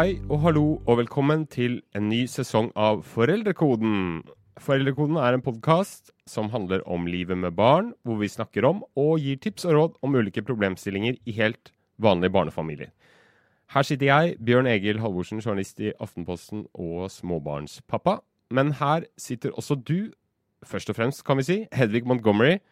Hei 0.00 0.14
og 0.32 0.38
hallo 0.40 0.60
og 0.88 0.96
velkommen 0.96 1.42
til 1.52 1.74
en 1.92 2.06
ny 2.08 2.22
sesong 2.30 2.70
av 2.72 3.02
Foreldrekoden. 3.04 4.22
Foreldrekoden 4.56 5.18
er 5.20 5.36
en 5.36 5.42
podkast 5.44 6.08
som 6.24 6.48
handler 6.54 6.80
om 6.88 7.04
livet 7.04 7.36
med 7.36 7.52
barn, 7.58 7.90
hvor 8.00 8.16
vi 8.16 8.30
snakker 8.32 8.64
om 8.64 8.80
og 8.96 9.20
gir 9.20 9.36
tips 9.44 9.66
og 9.68 9.74
råd 9.76 9.98
om 10.00 10.16
ulike 10.16 10.40
problemstillinger 10.46 11.18
i 11.28 11.34
helt 11.36 11.74
vanlige 12.00 12.32
barnefamilier. 12.32 12.94
Her 13.74 13.84
sitter 13.84 14.08
jeg, 14.08 14.38
Bjørn 14.40 14.70
Egil 14.72 15.02
Halvorsen, 15.04 15.42
journalist 15.44 15.84
i 15.84 15.92
Aftenposten 16.00 16.64
og 16.72 17.10
småbarnspappa. 17.12 18.22
Men 18.56 18.72
her 18.80 19.04
sitter 19.20 19.52
også 19.52 19.76
du, 19.76 20.14
først 20.64 20.88
og 20.88 20.96
fremst, 20.96 21.26
kan 21.28 21.36
vi 21.36 21.44
si, 21.50 21.58
Hedvig 21.76 22.06
Montgomery. 22.08 22.62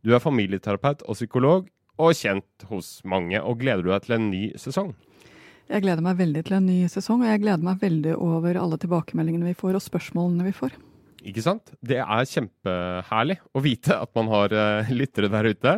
Du 0.00 0.14
er 0.16 0.24
familieterapeut 0.24 1.04
og 1.04 1.20
psykolog, 1.20 1.68
og 1.98 2.16
kjent 2.16 2.64
hos 2.70 3.02
mange. 3.04 3.42
Og 3.42 3.60
gleder 3.60 3.84
du 3.84 3.92
deg 3.92 4.08
til 4.08 4.16
en 4.16 4.30
ny 4.30 4.42
sesong? 4.56 4.94
Jeg 5.68 5.84
gleder 5.84 6.04
meg 6.04 6.16
veldig 6.16 6.42
til 6.48 6.56
en 6.56 6.68
ny 6.68 6.78
sesong, 6.88 7.22
og 7.22 7.28
jeg 7.28 7.42
gleder 7.42 7.64
meg 7.64 7.80
veldig 7.82 8.14
over 8.16 8.56
alle 8.56 8.78
tilbakemeldingene 8.80 9.50
vi 9.50 9.58
får, 9.58 9.76
og 9.76 9.84
spørsmålene 9.84 10.46
vi 10.46 10.54
får. 10.56 10.76
Ikke 11.28 11.44
sant? 11.44 11.74
Det 11.84 11.98
er 12.00 12.30
kjempeherlig 12.30 13.36
å 13.52 13.64
vite 13.64 13.98
at 14.00 14.14
man 14.16 14.30
har 14.32 14.54
uh, 14.54 14.92
lyttere 14.94 15.28
der 15.32 15.50
ute. 15.52 15.74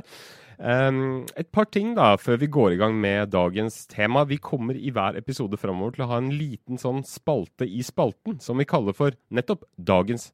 Et 0.61 1.49
par 1.57 1.71
ting 1.73 1.95
da, 1.97 2.13
før 2.21 2.37
vi 2.43 2.51
går 2.53 2.75
i 2.75 2.79
gang 2.83 2.93
med 3.01 3.31
dagens 3.33 3.87
tema. 3.89 4.27
Vi 4.29 4.37
kommer 4.45 4.77
i 4.77 4.93
hver 4.93 5.17
episode 5.17 5.57
framover 5.57 5.95
til 5.97 6.05
å 6.05 6.11
ha 6.11 6.19
en 6.21 6.29
liten 6.37 6.77
sånn 6.79 7.01
spalte 7.09 7.65
i 7.65 7.81
spalten, 7.81 8.37
som 8.45 8.61
vi 8.61 8.69
kaller 8.69 8.93
for 8.93 9.17
nettopp 9.33 9.65
dagens 9.81 10.29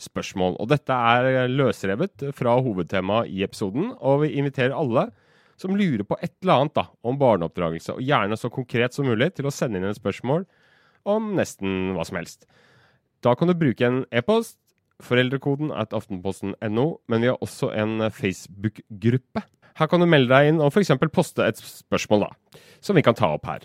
spørsmål. 0.00 0.58
Og 0.60 0.68
dette 0.68 0.92
er 0.92 1.48
løsrevet 1.48 2.28
fra 2.36 2.58
hovedtemaet 2.60 3.32
i 3.32 3.40
episoden, 3.46 3.94
og 3.96 4.26
vi 4.26 4.34
inviterer 4.36 4.76
alle 4.76 5.08
som 5.60 5.76
lurer 5.76 6.06
på 6.08 6.16
et 6.24 6.32
eller 6.40 6.62
annet 6.62 6.76
da, 6.78 6.86
om 7.04 7.18
barneoppdragelse, 7.20 7.98
og 7.98 8.04
gjerne 8.04 8.38
så 8.40 8.50
konkret 8.52 8.96
som 8.96 9.08
mulig, 9.08 9.34
til 9.36 9.48
å 9.48 9.54
sende 9.54 9.80
inn 9.80 9.88
et 9.90 9.98
spørsmål 9.98 10.46
om 11.08 11.34
nesten 11.36 11.92
hva 11.96 12.06
som 12.08 12.20
helst. 12.20 12.46
Da 13.24 13.34
kan 13.36 13.50
du 13.50 13.56
bruke 13.58 13.84
en 13.84 14.02
e-post, 14.16 14.56
foreldrekoden 15.04 15.72
at 15.72 15.94
aftenposten.no, 15.96 16.86
men 17.08 17.24
vi 17.24 17.28
har 17.30 17.40
også 17.44 17.70
en 17.76 18.08
Facebook-gruppe. 18.12 19.44
Her 19.80 19.88
kan 19.88 20.02
du 20.02 20.08
melde 20.08 20.32
deg 20.32 20.50
inn 20.50 20.60
og 20.60 20.72
f.eks. 20.72 20.92
poste 21.12 21.44
et 21.44 21.60
spørsmål, 21.60 22.26
da, 22.26 22.60
som 22.84 22.96
vi 22.96 23.04
kan 23.04 23.16
ta 23.16 23.32
opp 23.36 23.48
her. 23.48 23.64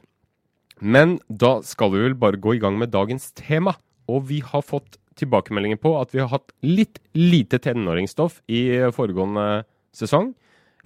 Men 0.79 1.17
da 1.27 1.57
skal 1.63 1.91
vi 1.93 2.03
vel 2.03 2.16
bare 2.19 2.39
gå 2.39 2.55
i 2.55 2.61
gang 2.63 2.79
med 2.79 2.91
dagens 2.91 3.31
tema. 3.35 3.77
Og 4.11 4.27
vi 4.29 4.41
har 4.43 4.63
fått 4.63 4.99
tilbakemeldinger 5.19 5.79
på 5.81 5.93
at 5.97 6.11
vi 6.11 6.19
har 6.19 6.29
hatt 6.33 6.51
litt 6.63 6.99
lite 7.16 7.59
tenåringsstoff 7.63 8.41
i 8.51 8.67
foregående 8.95 9.63
sesong 9.95 10.33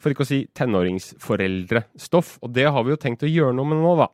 for 0.02 0.14
ikke 0.14 0.26
å 0.26 0.30
si 0.30 0.40
tenåringsforeldrestoff. 0.58 2.38
Og 2.46 2.54
det 2.56 2.68
har 2.72 2.86
vi 2.86 2.94
jo 2.94 3.00
tenkt 3.02 3.26
å 3.28 3.30
gjøre 3.30 3.56
noe 3.58 3.70
med 3.70 3.82
nå, 3.84 3.94
da. 4.00 4.10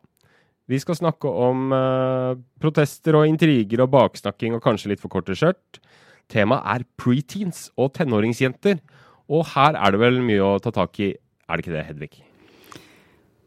Vi 0.66 0.80
skal 0.82 0.98
snakke 0.98 1.30
om 1.30 1.70
eh, 1.78 2.38
protester 2.62 3.20
og 3.20 3.30
intriger 3.30 3.84
og 3.86 3.92
baksnakking 3.94 4.58
og 4.58 4.64
kanskje 4.66 4.94
litt 4.94 5.04
for 5.04 5.14
korte 5.14 5.38
skjørt. 5.38 5.82
Temaet 6.32 6.66
er 6.74 6.88
preteens 6.98 7.68
og 7.78 7.94
tenåringsjenter. 7.98 8.82
Og 9.30 9.46
her 9.54 9.78
er 9.78 9.94
det 9.94 10.02
vel 10.02 10.24
mye 10.26 10.42
å 10.42 10.56
ta 10.62 10.74
tak 10.74 10.98
i, 11.02 11.14
er 11.14 11.54
det 11.58 11.66
ikke 11.66 11.76
det, 11.76 11.86
Hedvig? 11.92 12.18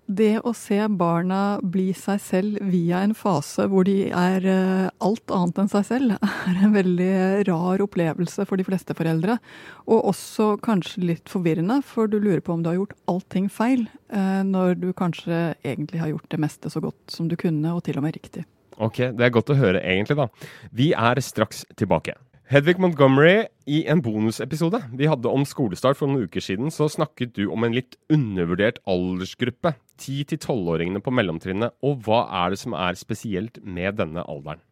Det 0.08 0.38
å 0.40 0.54
se 0.56 0.78
barna 0.88 1.58
bli 1.60 1.90
seg 1.92 2.20
selv 2.24 2.60
via 2.72 3.02
en 3.04 3.12
fase 3.12 3.66
hvor 3.68 3.84
de 3.84 4.06
er 4.08 4.44
eh, 4.48 4.86
alt 5.04 5.34
annet 5.36 5.58
enn 5.60 5.68
seg 5.68 5.84
selv, 5.84 6.14
er 6.48 6.60
en 6.64 6.72
veldig 6.72 7.10
rar 7.50 7.82
opplevelse 7.84 8.46
for 8.48 8.56
de 8.56 8.64
fleste 8.64 8.96
foreldre. 8.96 9.36
Og 9.84 10.06
også 10.14 10.54
kanskje 10.64 11.04
litt 11.10 11.28
forvirrende, 11.28 11.82
for 11.84 12.08
du 12.08 12.16
lurer 12.22 12.40
på 12.40 12.56
om 12.56 12.62
du 12.64 12.70
har 12.70 12.78
gjort 12.78 12.96
allting 13.12 13.50
feil, 13.52 13.84
eh, 14.08 14.40
når 14.48 14.78
du 14.80 14.86
kanskje 14.96 15.42
egentlig 15.60 16.00
har 16.00 16.14
gjort 16.14 16.30
det 16.32 16.40
meste 16.40 16.72
så 16.72 16.80
godt 16.80 17.12
som 17.12 17.28
du 17.28 17.36
kunne, 17.36 17.74
og 17.76 17.84
til 17.84 18.00
og 18.00 18.06
med 18.06 18.16
riktig. 18.16 18.46
Ok, 18.80 19.02
det 19.12 19.26
er 19.26 19.34
godt 19.34 19.52
å 19.52 19.58
høre 19.58 19.82
egentlig, 19.82 20.16
da. 20.16 20.30
Vi 20.72 20.94
er 20.96 21.20
straks 21.20 21.66
tilbake. 21.76 22.14
Hedvig 22.48 22.78
Montgomery, 22.80 23.42
i 23.68 23.82
en 23.92 24.00
bonusepisode 24.00 24.80
vi 24.96 25.04
hadde 25.10 25.28
om 25.28 25.44
skolestart 25.44 25.98
for 26.00 26.08
noen 26.08 26.24
uker 26.24 26.40
siden, 26.40 26.72
så 26.72 26.88
snakket 26.88 27.34
du 27.36 27.50
om 27.52 27.66
en 27.66 27.76
litt 27.76 27.98
undervurdert 28.08 28.80
aldersgruppe. 28.88 29.74
10-12-åringene 29.98 31.02
på 31.04 31.12
mellomtrinnet. 31.14 31.76
Og 31.84 32.04
hva 32.06 32.24
er 32.44 32.54
det 32.54 32.62
som 32.62 32.76
er 32.78 32.98
spesielt 32.98 33.60
med 33.64 33.98
denne 34.00 34.24
alderen? 34.26 34.62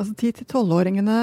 Altså 0.00 0.14
10-12-åringene 0.16 1.20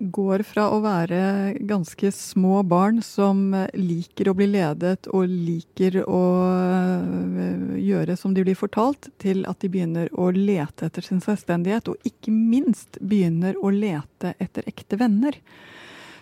går 0.00 0.42
fra 0.48 0.66
å 0.72 0.78
være 0.80 1.20
ganske 1.68 2.08
små 2.14 2.62
barn 2.64 3.02
som 3.04 3.50
liker 3.76 4.30
å 4.30 4.34
bli 4.38 4.46
ledet 4.48 5.10
og 5.12 5.28
liker 5.28 6.00
å 6.06 6.22
øh, 6.48 7.74
gjøre 7.76 8.16
som 8.16 8.32
de 8.36 8.44
blir 8.46 8.56
fortalt, 8.56 9.10
til 9.20 9.44
at 9.50 9.60
de 9.60 9.68
begynner 9.72 10.08
å 10.16 10.30
lete 10.32 10.88
etter 10.88 11.04
sin 11.04 11.20
selvstendighet, 11.24 11.92
og 11.92 12.08
ikke 12.08 12.32
minst 12.32 12.96
begynner 13.00 13.58
å 13.60 13.72
lete 13.74 14.32
etter 14.40 14.64
ekte 14.70 14.96
venner. 15.00 15.36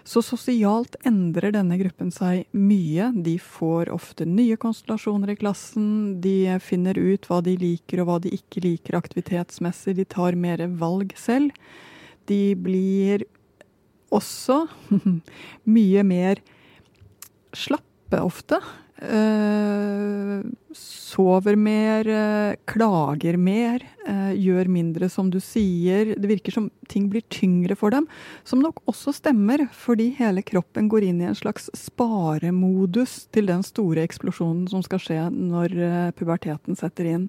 Så 0.07 0.23
sosialt 0.25 0.97
endrer 1.07 1.53
denne 1.55 1.79
gruppen 1.81 2.11
seg 2.15 2.47
mye. 2.57 3.11
De 3.15 3.37
får 3.43 3.91
ofte 3.93 4.27
nye 4.29 4.57
konstellasjoner 4.61 5.35
i 5.35 5.39
klassen. 5.41 6.19
De 6.23 6.59
finner 6.65 6.99
ut 6.99 7.29
hva 7.29 7.41
de 7.45 7.57
liker 7.61 8.03
og 8.03 8.11
hva 8.11 8.19
de 8.25 8.33
ikke 8.35 8.63
liker 8.65 8.99
aktivitetsmessig. 8.99 9.97
De 9.99 10.07
tar 10.09 10.39
mer 10.39 10.65
valg 10.81 11.15
selv. 11.19 11.53
De 12.29 12.55
blir 12.57 13.27
også 14.15 14.65
mye 15.77 16.05
mer 16.07 16.43
slappe 17.57 18.23
ofte. 18.25 18.61
Uh, 18.99 20.43
sover 20.75 21.55
mer, 21.55 22.09
uh, 22.11 22.57
klager 22.67 23.37
mer, 23.39 23.85
uh, 24.09 24.33
gjør 24.35 24.67
mindre 24.75 25.07
som 25.13 25.29
du 25.31 25.39
sier. 25.43 26.17
Det 26.19 26.31
virker 26.31 26.57
som 26.57 26.67
ting 26.91 27.07
blir 27.13 27.23
tyngre 27.31 27.77
for 27.79 27.95
dem. 27.95 28.09
Som 28.49 28.65
nok 28.65 28.83
også 28.91 29.15
stemmer, 29.15 29.69
fordi 29.71 30.11
hele 30.19 30.43
kroppen 30.43 30.91
går 30.91 31.07
inn 31.07 31.23
i 31.23 31.29
en 31.31 31.39
slags 31.39 31.71
sparemodus 31.79 33.29
til 33.35 33.53
den 33.53 33.63
store 33.67 34.03
eksplosjonen 34.09 34.67
som 34.73 34.83
skal 34.83 35.03
skje 35.05 35.21
når 35.31 35.79
puberteten 36.19 36.79
setter 36.79 37.13
inn. 37.13 37.29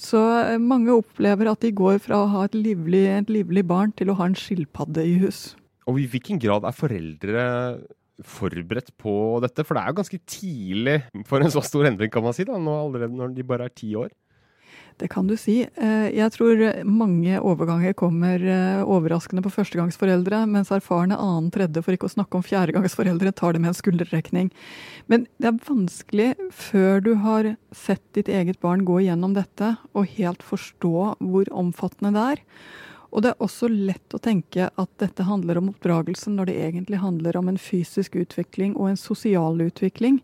Så 0.00 0.20
mange 0.60 0.92
opplever 0.92 1.48
at 1.52 1.60
de 1.64 1.74
går 1.76 2.00
fra 2.04 2.22
å 2.22 2.32
ha 2.32 2.46
et 2.48 2.56
livlig, 2.56 3.04
et 3.12 3.32
livlig 3.32 3.64
barn 3.68 3.92
til 3.96 4.12
å 4.12 4.16
ha 4.16 4.28
en 4.28 4.36
skilpadde 4.36 5.04
i 5.04 5.16
hus. 5.20 5.54
Og 5.88 6.00
i 6.02 6.08
hvilken 6.10 6.40
grad 6.42 6.64
er 6.68 6.76
foreldre 6.76 7.46
forberedt 8.24 8.92
på 9.00 9.14
dette? 9.44 9.64
For 9.64 9.76
det 9.76 9.82
er 9.82 9.92
jo 9.92 9.98
ganske 10.02 10.20
tidlig 10.30 11.00
for 11.28 11.42
en 11.42 11.52
så 11.52 11.64
stor 11.64 11.88
endring, 11.90 12.12
kan 12.12 12.24
man 12.24 12.36
si, 12.36 12.46
da, 12.48 12.60
nå 12.60 12.78
allerede 12.86 13.16
når 13.16 13.34
de 13.36 13.46
bare 13.46 13.68
er 13.68 13.76
ti 13.76 13.92
år. 13.98 14.12
Det 14.96 15.10
kan 15.12 15.26
du 15.28 15.34
si. 15.36 15.58
Eh, 15.66 16.06
jeg 16.16 16.32
tror 16.32 16.62
mange 16.88 17.36
overganger 17.36 17.92
kommer 17.98 18.40
eh, 18.40 18.80
overraskende 18.80 19.42
på 19.44 19.52
førstegangsforeldre, 19.52 20.40
mens 20.48 20.72
erfarne 20.72 21.18
annen, 21.20 21.50
tredje, 21.52 21.82
for 21.84 21.92
ikke 21.92 22.08
å 22.08 22.14
snakke 22.14 22.38
om 22.38 22.46
fjerdegangsforeldre, 22.46 23.34
tar 23.36 23.52
det 23.52 23.60
med 23.60 23.74
en 23.74 23.76
skulderrekning. 23.76 24.48
Men 25.12 25.26
det 25.36 25.50
er 25.50 25.60
vanskelig 25.68 26.30
før 26.48 27.04
du 27.04 27.12
har 27.26 27.52
sett 27.76 28.04
ditt 28.16 28.32
eget 28.32 28.60
barn 28.64 28.86
gå 28.88 29.02
igjennom 29.04 29.36
dette, 29.36 29.74
og 29.92 30.16
helt 30.16 30.44
forstå 30.46 30.96
hvor 31.20 31.52
omfattende 31.52 32.16
det 32.16 32.26
er. 32.32 32.44
Og 33.16 33.24
det 33.24 33.32
er 33.32 33.40
også 33.40 33.70
lett 33.72 34.12
å 34.12 34.20
tenke 34.20 34.68
at 34.68 34.90
dette 35.00 35.24
handler 35.24 35.56
om 35.56 35.70
oppdragelsen, 35.70 36.34
når 36.36 36.50
det 36.50 36.56
egentlig 36.66 37.00
handler 37.00 37.38
om 37.40 37.48
en 37.48 37.56
fysisk 37.56 38.18
utvikling 38.20 38.74
og 38.76 38.90
en 38.90 39.00
sosial 39.00 39.56
utvikling, 39.64 40.18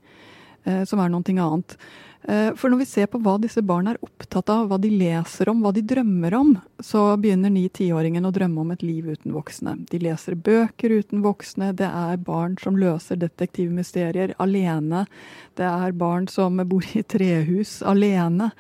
eh, 0.69 0.83
som 0.85 1.01
er 1.01 1.09
noe 1.09 1.25
annet. 1.25 1.79
Eh, 2.25 2.55
for 2.55 2.71
når 2.71 2.79
vi 2.85 2.87
ser 2.87 3.09
på 3.11 3.19
hva 3.19 3.35
disse 3.43 3.63
barna 3.67 3.93
er 3.93 4.05
opptatt 4.07 4.51
av, 4.53 4.69
hva 4.71 4.77
de 4.79 4.93
leser 4.95 5.49
om, 5.51 5.63
hva 5.65 5.73
de 5.75 5.83
drømmer 5.83 6.35
om, 6.39 6.53
så 6.79 7.17
begynner 7.19 7.51
ni-tiåringen 7.51 8.29
å 8.29 8.31
drømme 8.35 8.63
om 8.63 8.71
et 8.75 8.85
liv 8.87 9.09
uten 9.11 9.35
voksne. 9.35 9.75
De 9.91 9.99
leser 10.03 10.37
bøker 10.39 10.95
uten 11.03 11.25
voksne, 11.25 11.73
det 11.79 11.89
er 11.89 12.21
barn 12.23 12.55
som 12.63 12.79
løser 12.79 13.19
detektivmysterier 13.19 14.37
alene. 14.43 15.03
Det 15.59 15.67
er 15.67 15.97
barn 15.99 16.29
som 16.31 16.63
bor 16.71 16.87
i 16.95 17.03
trehus 17.03 17.81
alene. 17.83 18.53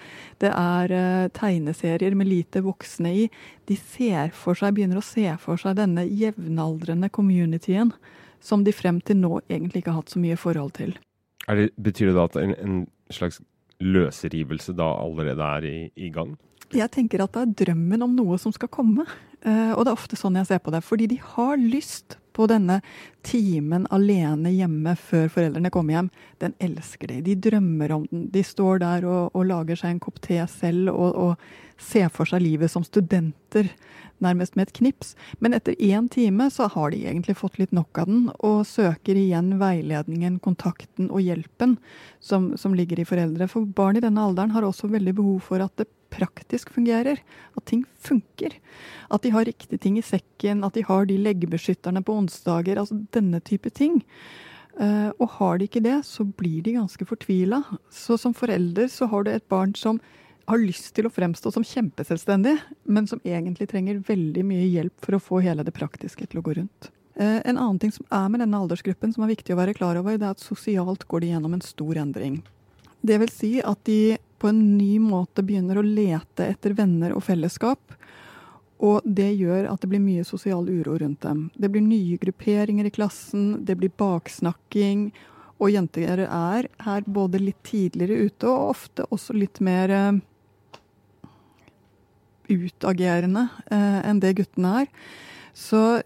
Det 0.42 0.50
er 0.50 0.96
uh, 0.96 1.28
tegneserier 1.30 2.16
med 2.18 2.28
lite 2.32 2.64
voksne 2.66 3.14
i. 3.14 3.28
De 3.70 3.78
ser 3.78 4.34
for 4.34 4.58
seg, 4.58 4.74
begynner 4.74 4.98
å 4.98 5.06
se 5.06 5.28
for 5.38 5.60
seg 5.60 5.78
denne 5.78 6.02
jevnaldrende 6.08 7.12
communityen 7.14 7.94
som 8.42 8.66
de 8.66 8.74
frem 8.74 8.98
til 9.06 9.22
nå 9.22 9.38
egentlig 9.46 9.84
ikke 9.84 9.94
har 9.94 10.02
hatt 10.02 10.12
så 10.16 10.18
mye 10.18 10.36
forhold 10.40 10.74
til. 10.80 10.96
Det, 11.46 11.70
betyr 11.78 12.10
det 12.10 12.18
da 12.18 12.26
at 12.26 12.36
en, 12.42 12.54
en 12.58 12.82
slags 13.14 13.38
løsrivelse 13.82 14.74
da 14.78 14.88
allerede 15.02 15.50
er 15.58 15.68
i, 15.68 15.76
i, 15.96 16.10
gang? 16.14 16.34
Jeg 16.72 16.88
tenker 16.94 17.24
at 17.24 17.34
det 17.34 17.42
er 17.44 17.54
drømmen 17.66 18.06
om 18.06 18.16
noe 18.16 18.38
som 18.40 18.54
skal 18.54 18.70
komme. 18.72 19.06
Uh, 19.42 19.74
og 19.74 19.84
det 19.84 19.90
er 19.90 19.96
ofte 19.96 20.18
sånn 20.18 20.38
jeg 20.38 20.48
ser 20.48 20.62
på 20.64 20.72
det. 20.74 20.82
Fordi 20.86 21.08
de 21.10 21.18
har 21.34 21.58
lyst 21.60 22.16
på 22.32 22.46
denne 22.48 22.78
timen 23.26 23.84
alene 23.92 24.52
hjemme 24.54 24.94
før 24.96 25.28
foreldrene 25.34 25.72
kommer 25.74 25.98
hjem. 25.98 26.12
Den 26.40 26.54
elsker 26.64 27.12
de. 27.12 27.20
De 27.26 27.36
drømmer 27.48 27.92
om 27.98 28.06
den. 28.10 28.28
De 28.32 28.44
står 28.46 28.80
der 28.84 29.04
og, 29.08 29.34
og 29.36 29.46
lager 29.50 29.78
seg 29.78 29.94
en 29.94 30.02
kopp 30.02 30.22
te 30.24 30.40
selv 30.50 30.94
og, 30.94 31.10
og 31.12 31.82
ser 31.82 32.08
for 32.14 32.28
seg 32.28 32.44
livet 32.44 32.72
som 32.72 32.86
studenter 32.86 33.68
nærmest 34.24 34.56
med 34.56 34.68
et 34.68 34.76
knips. 34.78 35.14
Men 35.42 35.56
etter 35.56 35.76
én 35.78 36.08
time 36.12 36.48
så 36.52 36.68
har 36.72 36.92
de 36.92 37.02
egentlig 37.04 37.36
fått 37.38 37.58
litt 37.60 37.74
nok 37.76 38.02
av 38.02 38.10
den, 38.10 38.28
og 38.40 38.66
søker 38.68 39.18
igjen 39.18 39.56
veiledningen, 39.60 40.38
kontakten 40.44 41.10
og 41.10 41.24
hjelpen 41.24 41.76
som, 42.20 42.52
som 42.56 42.76
ligger 42.78 43.02
i 43.02 43.08
foreldre. 43.08 43.50
For 43.50 43.66
barn 43.66 43.98
i 43.98 44.04
denne 44.04 44.22
alderen 44.22 44.54
har 44.54 44.66
også 44.66 44.90
veldig 44.92 45.16
behov 45.18 45.42
for 45.50 45.64
at 45.64 45.74
det 45.80 45.90
praktisk 46.12 46.72
fungerer. 46.74 47.20
At 47.56 47.66
ting 47.70 47.84
funker. 48.00 48.54
At 49.12 49.24
de 49.24 49.32
har 49.34 49.48
riktige 49.48 49.80
ting 49.80 49.98
i 49.98 50.06
sekken, 50.06 50.64
at 50.64 50.76
de 50.76 50.84
har 50.86 51.08
de 51.08 51.18
leggebeskytterne 51.20 52.04
på 52.04 52.16
onsdager. 52.20 52.80
Altså 52.80 53.00
denne 53.14 53.40
type 53.44 53.72
ting. 53.74 54.02
Uh, 54.72 55.12
og 55.20 55.28
har 55.36 55.58
de 55.58 55.68
ikke 55.68 55.84
det, 55.84 55.98
så 56.08 56.24
blir 56.24 56.62
de 56.64 56.78
ganske 56.78 57.06
fortvila. 57.08 57.62
Så 57.92 58.16
som 58.20 58.36
forelder 58.36 58.88
så 58.92 59.08
har 59.12 59.24
du 59.24 59.32
et 59.32 59.48
barn 59.52 59.74
som 59.76 60.00
har 60.46 60.58
lyst 60.58 60.90
til 60.96 61.06
å 61.06 61.12
fremstå 61.12 61.52
som 61.54 61.64
kjempeselvstendig, 61.66 62.56
men 62.84 63.06
som 63.10 63.22
egentlig 63.24 63.68
trenger 63.70 64.02
veldig 64.06 64.44
mye 64.46 64.66
hjelp 64.66 65.04
for 65.04 65.16
å 65.16 65.22
få 65.22 65.40
hele 65.44 65.64
det 65.66 65.74
praktiske 65.76 66.26
til 66.26 66.40
å 66.40 66.44
gå 66.46 66.56
rundt. 66.58 66.90
Uh, 67.20 67.40
en 67.44 67.58
annen 67.58 67.78
ting 67.78 67.92
som 67.92 68.06
er 68.08 68.28
med 68.32 68.40
denne 68.40 68.58
aldersgruppen 68.58 69.12
som 69.12 69.24
er 69.24 69.34
viktig 69.34 69.54
å 69.54 69.60
være 69.60 69.76
klar 69.76 70.00
over, 70.00 70.16
det 70.16 70.26
er 70.26 70.36
at 70.36 70.42
sosialt 70.42 71.04
går 71.10 71.24
de 71.24 71.32
gjennom 71.34 71.56
en 71.56 71.64
stor 71.64 72.00
endring. 72.00 72.40
Det 73.02 73.18
vil 73.20 73.32
si 73.32 73.56
at 73.60 73.82
de 73.84 74.16
på 74.42 74.50
en 74.50 74.62
ny 74.78 74.96
måte 75.02 75.44
begynner 75.46 75.78
å 75.78 75.86
lete 75.86 76.46
etter 76.50 76.74
venner 76.78 77.14
og 77.14 77.22
fellesskap. 77.26 77.94
Og 78.82 79.04
det 79.06 79.28
gjør 79.38 79.68
at 79.70 79.82
det 79.82 79.90
blir 79.92 80.02
mye 80.02 80.24
sosial 80.26 80.66
uro 80.66 80.96
rundt 80.98 81.22
dem. 81.22 81.44
Det 81.54 81.70
blir 81.70 81.84
nye 81.86 82.18
grupperinger 82.18 82.88
i 82.88 82.94
klassen, 82.94 83.60
det 83.66 83.76
blir 83.78 83.92
baksnakking. 83.98 85.12
Og 85.62 85.70
jenter 85.70 86.24
er 86.26 86.66
her 86.82 87.06
både 87.06 87.38
litt 87.38 87.60
tidligere 87.66 88.26
ute 88.26 88.50
og 88.50 88.72
ofte 88.72 89.06
også 89.14 89.36
litt 89.38 89.60
mer 89.62 89.94
uh, 89.94 90.18
utagerende 92.52 93.48
uh, 93.72 94.00
enn 94.06 94.20
det 94.22 94.36
guttene 94.40 94.82
er. 94.82 94.90
Så 95.56 96.02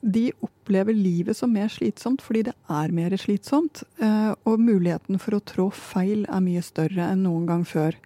de 0.00 0.30
opplever 0.40 0.96
livet 0.96 1.36
som 1.36 1.52
mer 1.52 1.68
slitsomt 1.68 2.22
fordi 2.24 2.46
det 2.48 2.54
er 2.72 2.92
mer 2.96 3.14
slitsomt. 3.20 3.82
Uh, 4.00 4.32
og 4.48 4.62
muligheten 4.62 5.20
for 5.20 5.36
å 5.36 5.44
trå 5.44 5.68
feil 5.76 6.24
er 6.28 6.44
mye 6.44 6.64
større 6.64 7.10
enn 7.12 7.24
noen 7.26 7.46
gang 7.48 7.64
før. 7.68 7.96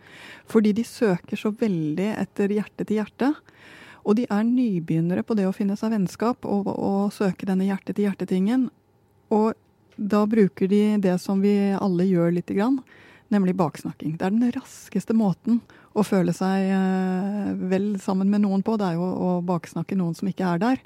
Fordi 0.51 0.75
de 0.77 0.87
søker 0.87 1.41
så 1.41 1.55
veldig 1.55 2.11
etter 2.19 2.57
hjerte 2.59 2.87
til 2.87 3.03
hjerte. 3.03 3.35
Og 4.05 4.19
de 4.19 4.27
er 4.29 4.45
nybegynnere 4.45 5.25
på 5.25 5.37
det 5.39 5.47
å 5.49 5.55
finne 5.57 5.79
seg 5.81 5.95
vennskap 5.95 6.45
og, 6.45 6.69
og 6.69 7.13
søke 7.15 7.49
denne 7.49 7.65
hjerte-til-hjerte-tingen. 7.71 8.69
Og 9.33 9.55
da 9.97 10.25
bruker 10.29 10.69
de 10.69 10.83
det 11.01 11.17
som 11.23 11.41
vi 11.41 11.55
alle 11.73 12.07
gjør 12.11 12.35
lite 12.37 12.57
grann, 12.57 12.83
nemlig 13.33 13.55
baksnakking. 13.59 14.17
Det 14.19 14.27
er 14.27 14.35
den 14.35 14.53
raskeste 14.55 15.17
måten 15.17 15.61
å 15.95 16.05
føle 16.07 16.35
seg 16.35 16.71
eh, 16.75 17.51
vel 17.71 17.95
sammen 18.03 18.31
med 18.31 18.45
noen 18.45 18.65
på. 18.67 18.77
Det 18.81 18.89
er 18.89 18.99
jo 18.99 19.07
å 19.07 19.31
baksnakke 19.47 19.99
noen 19.99 20.17
som 20.19 20.29
ikke 20.31 20.49
er 20.55 20.63
der. 20.63 20.83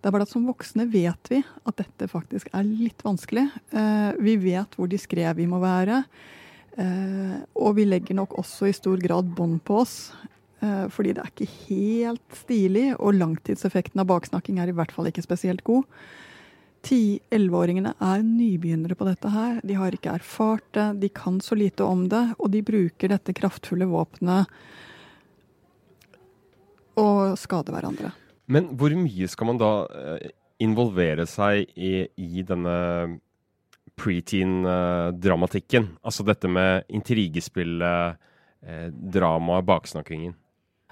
Det 0.00 0.10
er 0.10 0.14
bare 0.14 0.26
at 0.26 0.32
som 0.34 0.44
voksne 0.44 0.86
vet 0.92 1.30
vi 1.32 1.40
at 1.40 1.78
dette 1.80 2.10
faktisk 2.10 2.50
er 2.52 2.66
litt 2.68 3.04
vanskelig. 3.06 3.46
Eh, 3.72 4.10
vi 4.20 4.36
vet 4.42 4.76
hvor 4.76 4.90
diskré 4.90 5.26
vi 5.38 5.48
må 5.50 5.62
være. 5.62 6.02
Eh, 6.76 7.38
og 7.54 7.78
vi 7.78 7.88
legger 7.88 8.18
nok 8.18 8.36
også 8.42 8.68
i 8.68 8.76
stor 8.76 9.00
grad 9.02 9.30
bånd 9.36 9.62
på 9.66 9.82
oss 9.84 9.98
fordi 10.64 11.10
det 11.12 11.20
er 11.20 11.28
ikke 11.28 11.56
helt 11.66 12.36
stilig, 12.38 12.84
og 12.96 13.18
langtidseffekten 13.18 14.00
av 14.00 14.06
baksnakking 14.08 14.62
er 14.62 14.70
i 14.70 14.74
hvert 14.78 14.94
fall 14.96 15.10
ikke 15.10 15.20
spesielt 15.20 15.60
god. 15.66 15.84
10-11-åringene 16.84 17.94
er 18.04 18.24
nybegynnere 18.24 18.96
på 18.98 19.06
dette 19.08 19.30
her. 19.32 19.58
De 19.64 19.76
har 19.78 19.94
ikke 19.96 20.14
erfart 20.18 20.66
det, 20.76 20.88
de 21.00 21.10
kan 21.16 21.40
så 21.40 21.56
lite 21.58 21.86
om 21.86 22.06
det, 22.12 22.24
og 22.38 22.50
de 22.52 22.62
bruker 22.66 23.12
dette 23.12 23.34
kraftfulle 23.36 23.88
våpenet 23.88 24.50
og 27.00 27.34
skader 27.40 27.74
hverandre. 27.74 28.12
Men 28.46 28.68
hvor 28.78 28.92
mye 28.98 29.28
skal 29.30 29.48
man 29.48 29.58
da 29.60 29.72
eh, 29.88 30.28
involvere 30.62 31.26
seg 31.26 31.64
i, 31.74 32.04
i 32.20 32.44
denne 32.46 32.76
preteen-dramatikken? 33.98 35.88
Altså 36.04 36.26
dette 36.26 36.50
med 36.50 36.84
intrigespillet, 36.92 38.20
eh, 38.66 38.88
dramaet, 38.92 39.66
baksnakkingen? 39.66 40.34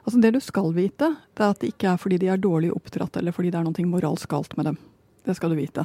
Altså 0.02 0.18
Det 0.18 0.32
du 0.34 0.40
skal 0.42 0.72
vite, 0.74 1.12
det 1.36 1.44
er 1.44 1.52
at 1.52 1.60
det 1.62 1.74
ikke 1.76 1.92
er 1.92 2.00
fordi 2.00 2.18
de 2.18 2.32
er 2.32 2.40
dårlig 2.42 2.72
oppdratt 2.74 3.20
eller 3.20 3.34
fordi 3.36 3.52
det 3.52 3.60
er 3.60 3.68
noe 3.68 3.86
moralsk 3.86 4.32
galt 4.32 4.56
med 4.58 4.72
dem. 4.72 4.80
Det 5.24 5.36
skal 5.38 5.52
du 5.52 5.58
vite. 5.58 5.84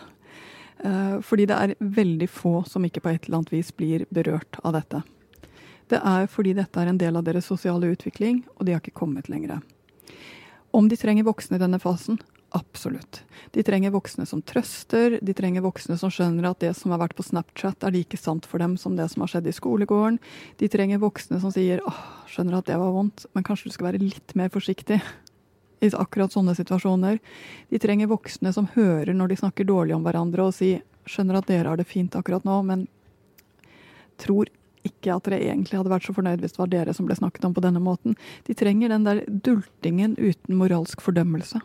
Eh, 0.84 1.18
fordi 1.26 1.48
det 1.50 1.58
er 1.58 1.76
veldig 1.80 2.30
få 2.30 2.62
som 2.70 2.86
ikke 2.86 3.04
på 3.06 3.14
et 3.14 3.28
eller 3.28 3.42
annet 3.42 3.54
vis 3.54 3.74
blir 3.76 4.06
berørt 4.14 4.60
av 4.64 4.78
dette. 4.78 5.04
Det 5.88 6.00
er 6.04 6.28
fordi 6.28 6.54
dette 6.58 6.82
er 6.82 6.92
en 6.92 7.00
del 7.00 7.16
av 7.16 7.26
deres 7.26 7.48
sosiale 7.48 7.90
utvikling, 7.94 8.44
og 8.58 8.66
de 8.68 8.76
har 8.76 8.84
ikke 8.84 9.00
kommet 9.00 9.30
lenger. 9.32 9.62
Om 10.76 10.90
de 10.92 10.98
trenger 11.00 11.26
voksne 11.26 11.58
i 11.58 11.64
denne 11.64 11.80
fasen, 11.80 12.20
Absolutt. 12.56 13.24
De 13.52 13.64
trenger 13.64 13.92
voksne 13.92 14.24
som 14.26 14.40
trøster, 14.42 15.18
de 15.22 15.34
trenger 15.36 15.66
voksne 15.66 15.98
som 16.00 16.12
skjønner 16.14 16.48
at 16.48 16.62
det 16.64 16.72
som 16.80 16.94
har 16.94 17.02
vært 17.02 17.18
på 17.18 17.26
Snapchat, 17.28 17.84
er 17.84 17.92
like 17.92 18.20
sant 18.20 18.48
for 18.48 18.64
dem 18.64 18.78
som 18.80 18.96
det 18.96 19.10
som 19.12 19.26
har 19.26 19.34
skjedd 19.34 19.50
i 19.52 19.56
skolegården. 19.56 20.20
De 20.62 20.70
trenger 20.72 21.02
voksne 21.04 21.42
som 21.44 21.52
sier 21.52 21.84
åh, 21.84 22.00
skjønner 22.32 22.62
at 22.62 22.70
det 22.70 22.80
var 22.80 22.96
vondt, 22.96 23.26
men 23.36 23.46
kanskje 23.48 23.68
du 23.68 23.76
skal 23.76 23.90
være 23.90 24.04
litt 24.06 24.36
mer 24.40 24.52
forsiktig 24.54 25.02
i 25.82 25.90
akkurat 25.94 26.34
sånne 26.34 26.56
situasjoner. 26.58 27.20
De 27.70 27.80
trenger 27.82 28.12
voksne 28.12 28.54
som 28.54 28.70
hører 28.74 29.14
når 29.14 29.28
de 29.32 29.42
snakker 29.44 29.68
dårlig 29.68 29.96
om 29.98 30.06
hverandre 30.06 30.42
og 30.48 30.56
sier 30.58 30.80
skjønner 31.08 31.36
at 31.40 31.48
dere 31.48 31.70
har 31.72 31.78
det 31.80 31.88
fint 31.88 32.16
akkurat 32.20 32.46
nå, 32.48 32.56
men 32.68 32.80
tror 34.20 34.46
ikke 34.88 35.14
at 35.14 35.26
dere 35.28 35.46
egentlig 35.46 35.78
hadde 35.78 35.92
vært 35.92 36.06
så 36.08 36.14
fornøyd 36.16 36.42
hvis 36.42 36.54
det 36.56 36.62
var 36.62 36.74
dere 36.74 36.94
som 36.96 37.06
ble 37.08 37.16
snakket 37.18 37.46
om 37.48 37.56
på 37.56 37.64
denne 37.64 37.82
måten. 37.84 38.12
De 38.48 38.54
trenger 38.58 38.88
den 38.94 39.08
der 39.08 39.18
dultingen 39.28 40.12
uten 40.20 40.54
moralsk 40.60 40.98
fordømmelse. 41.04 41.60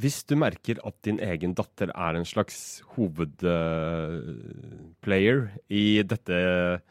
Hvis 0.00 0.18
du 0.24 0.34
merker 0.38 0.76
at 0.86 0.96
din 1.04 1.18
egen 1.20 1.54
datter 1.58 1.88
er 1.92 2.14
en 2.16 2.28
slags 2.28 2.82
hovedplayer 2.94 5.38
i 5.68 6.02
dette 6.06 6.36
uh, 6.80 6.82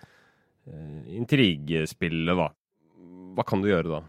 intrigespillet, 1.18 2.36
hva, 2.38 2.48
hva 3.34 3.44
kan 3.48 3.62
du 3.64 3.68
gjøre 3.72 3.90
da? 3.96 4.02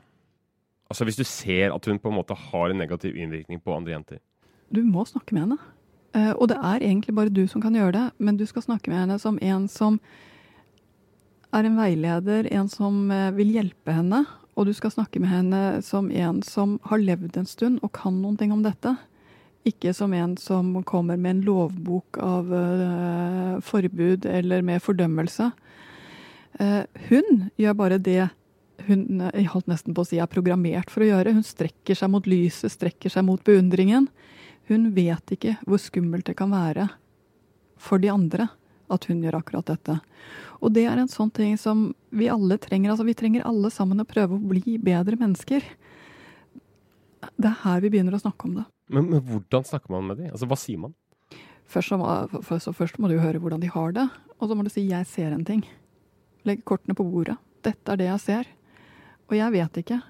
Altså 0.90 1.06
Hvis 1.06 1.20
du 1.20 1.24
ser 1.24 1.70
at 1.70 1.86
hun 1.86 2.00
på 2.02 2.10
en 2.10 2.18
måte 2.18 2.34
har 2.34 2.70
en 2.70 2.80
negativ 2.82 3.14
innvirkning 3.14 3.60
på 3.62 3.76
andre 3.76 3.94
jenter? 3.94 4.18
Du 4.74 4.82
må 4.82 5.04
snakke 5.06 5.34
med 5.34 5.46
henne. 5.46 5.58
Uh, 6.10 6.34
og 6.34 6.48
det 6.50 6.56
er 6.58 6.82
egentlig 6.82 7.14
bare 7.14 7.30
du 7.30 7.44
som 7.46 7.62
kan 7.62 7.76
gjøre 7.78 7.94
det, 7.94 8.06
men 8.18 8.36
du 8.36 8.42
skal 8.46 8.64
snakke 8.66 8.90
med 8.90 8.98
henne 9.04 9.18
som 9.22 9.38
en 9.38 9.68
som 9.70 10.00
er 11.54 11.66
en 11.66 11.78
veileder, 11.78 12.46
en 12.54 12.68
som 12.70 13.08
vil 13.34 13.48
hjelpe 13.50 13.90
henne, 13.90 14.20
og 14.54 14.68
du 14.68 14.72
skal 14.74 14.92
snakke 14.94 15.18
med 15.18 15.30
henne 15.32 15.62
som 15.82 16.10
en 16.10 16.42
som 16.46 16.76
har 16.86 17.02
levd 17.02 17.38
en 17.38 17.46
stund 17.46 17.80
og 17.82 17.90
kan 17.94 18.20
noen 18.22 18.36
ting 18.38 18.52
om 18.54 18.62
dette. 18.62 18.92
Ikke 19.66 19.90
som 19.94 20.14
en 20.14 20.36
som 20.38 20.76
kommer 20.86 21.18
med 21.18 21.36
en 21.36 21.44
lovbok 21.46 22.20
av 22.22 22.50
uh, 22.54 23.58
forbud 23.66 24.26
eller 24.30 24.62
med 24.66 24.82
fordømmelse. 24.82 25.50
Hun 27.08 27.44
gjør 27.56 27.74
bare 27.78 27.98
det 28.02 28.28
hun 28.88 29.22
jeg 29.28 29.50
holdt 29.52 29.70
nesten 29.70 29.96
på 29.96 30.04
å 30.04 30.08
si 30.08 30.20
er 30.22 30.30
programmert 30.30 30.92
for 30.92 31.04
å 31.04 31.10
gjøre. 31.10 31.34
Hun 31.36 31.46
strekker 31.46 31.98
seg 31.98 32.12
mot 32.12 32.26
lyset, 32.28 32.72
strekker 32.72 33.12
seg 33.12 33.26
mot 33.26 33.42
beundringen. 33.46 34.08
Hun 34.70 34.90
vet 34.96 35.34
ikke 35.34 35.56
hvor 35.66 35.82
skummelt 35.82 36.28
det 36.28 36.36
kan 36.38 36.52
være 36.54 36.88
for 37.80 38.02
de 38.02 38.10
andre 38.12 38.48
at 38.90 39.06
hun 39.08 39.22
gjør 39.22 39.38
akkurat 39.38 39.68
dette. 39.70 39.96
Og 40.60 40.72
det 40.74 40.84
er 40.90 40.98
en 40.98 41.10
sånn 41.10 41.30
ting 41.34 41.56
som 41.58 41.90
vi 42.14 42.28
alle 42.30 42.58
trenger. 42.60 42.92
Altså, 42.92 43.06
vi 43.06 43.16
trenger 43.16 43.46
alle 43.48 43.70
sammen 43.72 44.02
å 44.02 44.08
prøve 44.08 44.36
å 44.36 44.50
bli 44.52 44.76
bedre 44.82 45.18
mennesker. 45.20 45.64
Det 47.20 47.50
er 47.50 47.60
her 47.64 47.84
vi 47.84 47.92
begynner 47.92 48.16
å 48.16 48.22
snakke 48.22 48.48
om 48.48 48.58
det. 48.60 48.66
Men, 48.90 49.06
men 49.12 49.22
hvordan 49.24 49.66
snakker 49.66 49.94
man 49.94 50.10
med 50.10 50.20
dem? 50.20 50.32
Altså, 50.34 50.48
hva 50.50 50.58
sier 50.58 50.82
man? 50.82 50.96
Først, 51.70 51.94
må, 52.00 52.08
først, 52.42 52.72
først 52.74 52.98
må 52.98 53.10
du 53.10 53.20
høre 53.22 53.38
hvordan 53.38 53.62
de 53.62 53.70
har 53.70 53.92
det, 53.94 54.08
og 54.40 54.48
så 54.50 54.56
må 54.58 54.64
du 54.66 54.72
si 54.74 54.88
'jeg 54.88 55.06
ser 55.06 55.30
en 55.30 55.44
ting'. 55.46 55.62
Legg 56.44 56.64
kortene 56.64 56.96
på 56.98 57.06
bordet. 57.06 57.36
'Dette 57.62 57.92
er 57.92 57.96
det 57.96 58.08
jeg 58.08 58.20
ser'. 58.26 58.50
Og 59.30 59.36
jeg 59.38 59.54
vet 59.54 59.80
ikke, 59.84 60.00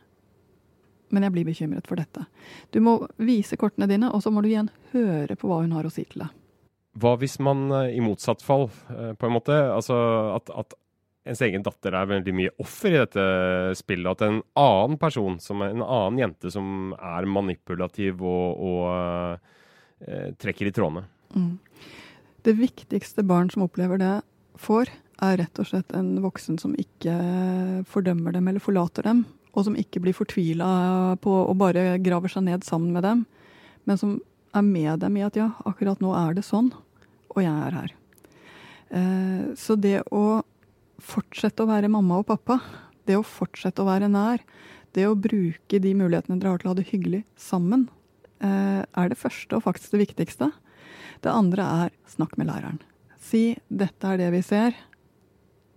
men 1.13 1.27
jeg 1.27 1.35
blir 1.35 1.49
bekymret 1.49 1.89
for 1.91 2.01
dette. 2.01 2.25
Du 2.73 2.81
må 2.85 2.97
vise 3.21 3.59
kortene 3.61 3.89
dine, 3.91 4.11
og 4.11 4.23
så 4.25 4.33
må 4.33 4.43
du 4.43 4.51
igjen 4.51 4.71
høre 4.95 5.37
på 5.37 5.51
hva 5.51 5.63
hun 5.65 5.75
har 5.77 5.87
å 5.87 5.93
si 5.93 6.07
til 6.09 6.25
deg. 6.25 6.37
Hva 7.01 7.15
hvis 7.21 7.37
man 7.43 7.69
eh, 7.77 7.97
i 7.99 8.03
motsatt 8.03 8.43
fall, 8.43 8.69
eh, 8.91 9.13
på 9.19 9.29
en 9.29 9.37
måte, 9.37 9.55
altså 9.55 9.97
at, 10.35 10.51
at 10.51 10.75
ens 11.29 11.43
egen 11.45 11.65
datter 11.67 11.95
er 11.95 12.09
veldig 12.11 12.35
mye 12.35 12.55
offer 12.63 12.95
i 12.95 13.01
dette 13.03 13.25
spillet. 13.79 14.09
At 14.11 14.25
en 14.27 14.41
annen 14.59 14.99
person, 15.01 15.39
som 15.43 15.63
en 15.63 15.85
annen 15.85 16.21
jente 16.23 16.53
som 16.53 16.95
er 16.97 17.29
manipulativ 17.31 18.25
og, 18.25 18.65
og 18.71 20.07
eh, 20.09 20.31
trekker 20.41 20.71
i 20.71 20.75
trådene. 20.75 21.05
Mm. 21.37 21.55
Det 22.47 22.57
viktigste 22.57 23.23
barn 23.29 23.53
som 23.53 23.67
opplever 23.67 24.01
det, 24.01 24.15
får, 24.59 24.91
er 25.21 25.37
rett 25.43 25.61
og 25.61 25.69
slett 25.69 25.93
en 25.97 26.15
voksen 26.25 26.59
som 26.61 26.73
ikke 26.79 27.15
fordømmer 27.91 28.35
dem 28.35 28.49
eller 28.49 28.63
forlater 28.63 29.07
dem. 29.07 29.25
Og 29.51 29.67
som 29.67 29.77
ikke 29.79 30.01
blir 30.03 30.15
fortvila 30.15 31.17
på 31.23 31.33
og 31.43 31.57
bare 31.59 31.99
graver 32.03 32.31
seg 32.33 32.47
ned 32.47 32.65
sammen 32.67 32.95
med 32.95 33.05
dem. 33.07 33.25
Men 33.89 33.99
som 33.99 34.19
er 34.55 34.67
med 34.67 35.01
dem 35.03 35.17
i 35.19 35.25
at 35.27 35.39
ja, 35.39 35.51
akkurat 35.67 36.01
nå 36.03 36.13
er 36.17 36.37
det 36.39 36.47
sånn, 36.47 36.71
og 37.31 37.43
jeg 37.43 37.51
er 37.51 37.77
her. 37.77 37.95
Eh, 38.91 39.45
så 39.59 39.77
det 39.79 40.01
å 40.11 40.43
fortsette 41.01 41.65
å 41.65 41.71
være 41.71 41.91
mamma 41.93 42.21
og 42.21 42.29
pappa, 42.31 42.59
det 43.07 43.19
å 43.19 43.27
fortsette 43.27 43.83
å 43.83 43.89
være 43.89 44.11
nær, 44.11 44.43
det 44.97 45.07
å 45.07 45.19
bruke 45.19 45.79
de 45.83 45.95
mulighetene 45.95 46.41
dere 46.41 46.55
har 46.55 46.63
til 46.63 46.71
å 46.71 46.75
ha 46.75 46.81
det 46.81 46.89
hyggelig 46.91 47.23
sammen, 47.39 47.89
eh, 48.43 48.83
er 48.83 49.09
det 49.09 49.19
første 49.19 49.57
og 49.57 49.65
faktisk 49.69 49.95
det 49.95 50.07
viktigste. 50.07 50.51
Det 51.23 51.31
andre 51.31 51.63
er 51.63 51.91
snakk 52.11 52.37
med 52.39 52.51
læreren. 52.51 52.81
Si 53.31 53.55
'dette 53.71 54.09
er 54.11 54.19
det 54.19 54.31
vi 54.35 54.43
ser'. 54.43 54.75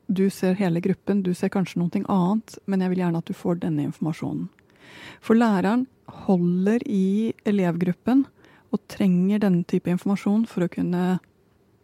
du 0.07 0.29
ser 0.29 0.53
hele 0.53 0.81
gruppen, 0.81 1.23
du 1.23 1.33
ser 1.33 1.49
kanskje 1.49 1.79
noe 1.79 2.01
annet, 2.11 2.57
men 2.65 2.81
jeg 2.81 2.89
vil 2.89 3.01
gjerne 3.01 3.17
at 3.17 3.29
du 3.29 3.33
får 3.33 3.61
denne 3.61 3.85
informasjonen. 3.87 4.49
For 5.21 5.33
læreren 5.37 5.87
holder 6.25 6.83
i 6.85 7.33
elevgruppen 7.45 8.25
og 8.73 8.81
trenger 8.91 9.39
denne 9.39 9.63
type 9.63 9.89
informasjon 9.89 10.45
for 10.49 10.65
å 10.65 10.71
kunne 10.71 11.19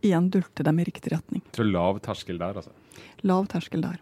igjen 0.05 0.29
dulte 0.33 0.65
dem 0.65 0.79
i 0.79 0.85
riktig 0.87 1.13
retning. 1.13 1.41
Så 1.55 1.65
lav 1.65 1.99
terskel 2.05 2.39
der, 2.41 2.59
altså? 2.59 2.73
Lav 3.23 3.47
terskel 3.51 3.83
der. 3.85 3.99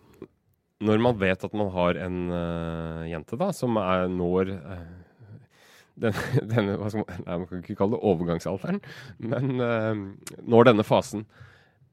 Når 0.83 1.01
man 1.01 1.17
vet 1.19 1.43
at 1.43 1.57
man 1.57 1.71
har 1.73 1.99
en 2.05 2.17
uh, 2.31 3.07
jente 3.09 3.39
da, 3.39 3.51
som 3.55 3.79
er, 3.81 4.07
når 4.11 4.53
uh, 4.55 4.87
den, 5.95 6.15
denne, 6.53 6.77
hva 6.77 6.91
skal 6.91 7.03
man, 7.03 7.25
nei, 7.25 7.37
man 7.43 7.49
kan 7.49 7.63
ikke 7.63 7.77
kalle 7.79 7.97
det 7.97 8.03
overgangsalderen, 8.11 8.81
men 9.19 9.55
uh, 9.61 10.41
når 10.45 10.71
denne 10.71 10.85
fasen, 10.87 11.25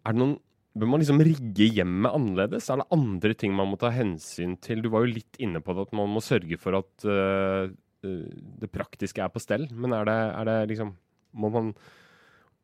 er 0.05 0.17
det 0.17 0.21
noen 0.21 0.37
Bør 0.75 0.89
man 0.91 0.99
liksom 0.99 1.21
rigge 1.23 1.69
hjemmet 1.71 2.11
annerledes? 2.11 2.67
Er 2.67 2.81
det 2.81 2.89
andre 2.97 3.31
ting 3.39 3.53
man 3.55 3.69
må 3.71 3.77
ta 3.79 3.93
hensyn 3.95 4.57
til? 4.59 4.81
Du 4.83 4.89
var 4.91 5.05
jo 5.05 5.13
litt 5.13 5.39
inne 5.39 5.61
på 5.63 5.71
det, 5.71 5.85
at 5.87 5.93
man 5.95 6.11
må 6.11 6.19
sørge 6.25 6.59
for 6.59 6.75
at 6.81 7.05
uh, 7.07 7.71
det 8.03 8.71
praktiske 8.75 9.23
er 9.23 9.31
på 9.31 9.39
stell. 9.39 9.69
Men 9.71 9.95
er 9.95 10.09
det, 10.09 10.17
er 10.35 10.49
det, 10.49 10.57
liksom 10.73 10.91
Må 11.39 11.53
man 11.55 11.71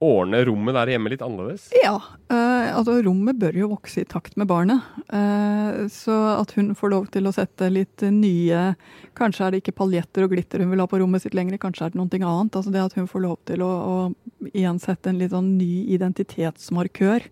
ordne 0.03 0.43
rommet 0.49 0.75
der 0.75 0.91
hjemme 0.97 1.13
litt 1.13 1.23
annerledes? 1.23 1.69
Ja. 1.79 2.01
Uh, 2.33 2.50
altså 2.69 2.99
rommet 3.05 3.39
bør 3.41 3.57
jo 3.57 3.71
vokse 3.73 4.03
i 4.03 4.09
takt 4.09 4.37
med 4.41 4.49
barnet. 4.51 4.85
Uh, 5.13 5.87
så 5.93 6.17
at 6.37 6.53
hun 6.57 6.73
får 6.79 6.93
lov 6.93 7.09
til 7.15 7.29
å 7.29 7.35
sette 7.35 7.71
litt 7.73 8.05
nye 8.15 8.75
Kanskje 9.19 9.47
er 9.47 9.53
det 9.53 9.63
ikke 9.63 9.77
paljetter 9.81 10.25
og 10.25 10.35
glitter 10.35 10.63
hun 10.63 10.71
vil 10.73 10.83
ha 10.83 10.87
på 10.89 11.01
rommet 11.03 11.25
sitt 11.25 11.35
lenger, 11.37 11.59
kanskje 11.61 11.89
er 11.89 11.95
det 11.95 12.01
noe 12.01 12.21
annet. 12.21 12.57
Altså 12.57 12.73
det 12.73 12.85
at 12.85 12.97
hun 12.97 13.09
får 13.11 13.25
lov 13.27 13.41
til 13.51 13.65
å, 13.67 13.71
å 13.71 14.51
igjen 14.53 14.79
sette 14.83 15.11
en 15.11 15.19
litt 15.21 15.35
sånn 15.35 15.57
ny 15.59 15.91
identitetsmarkør. 15.97 17.27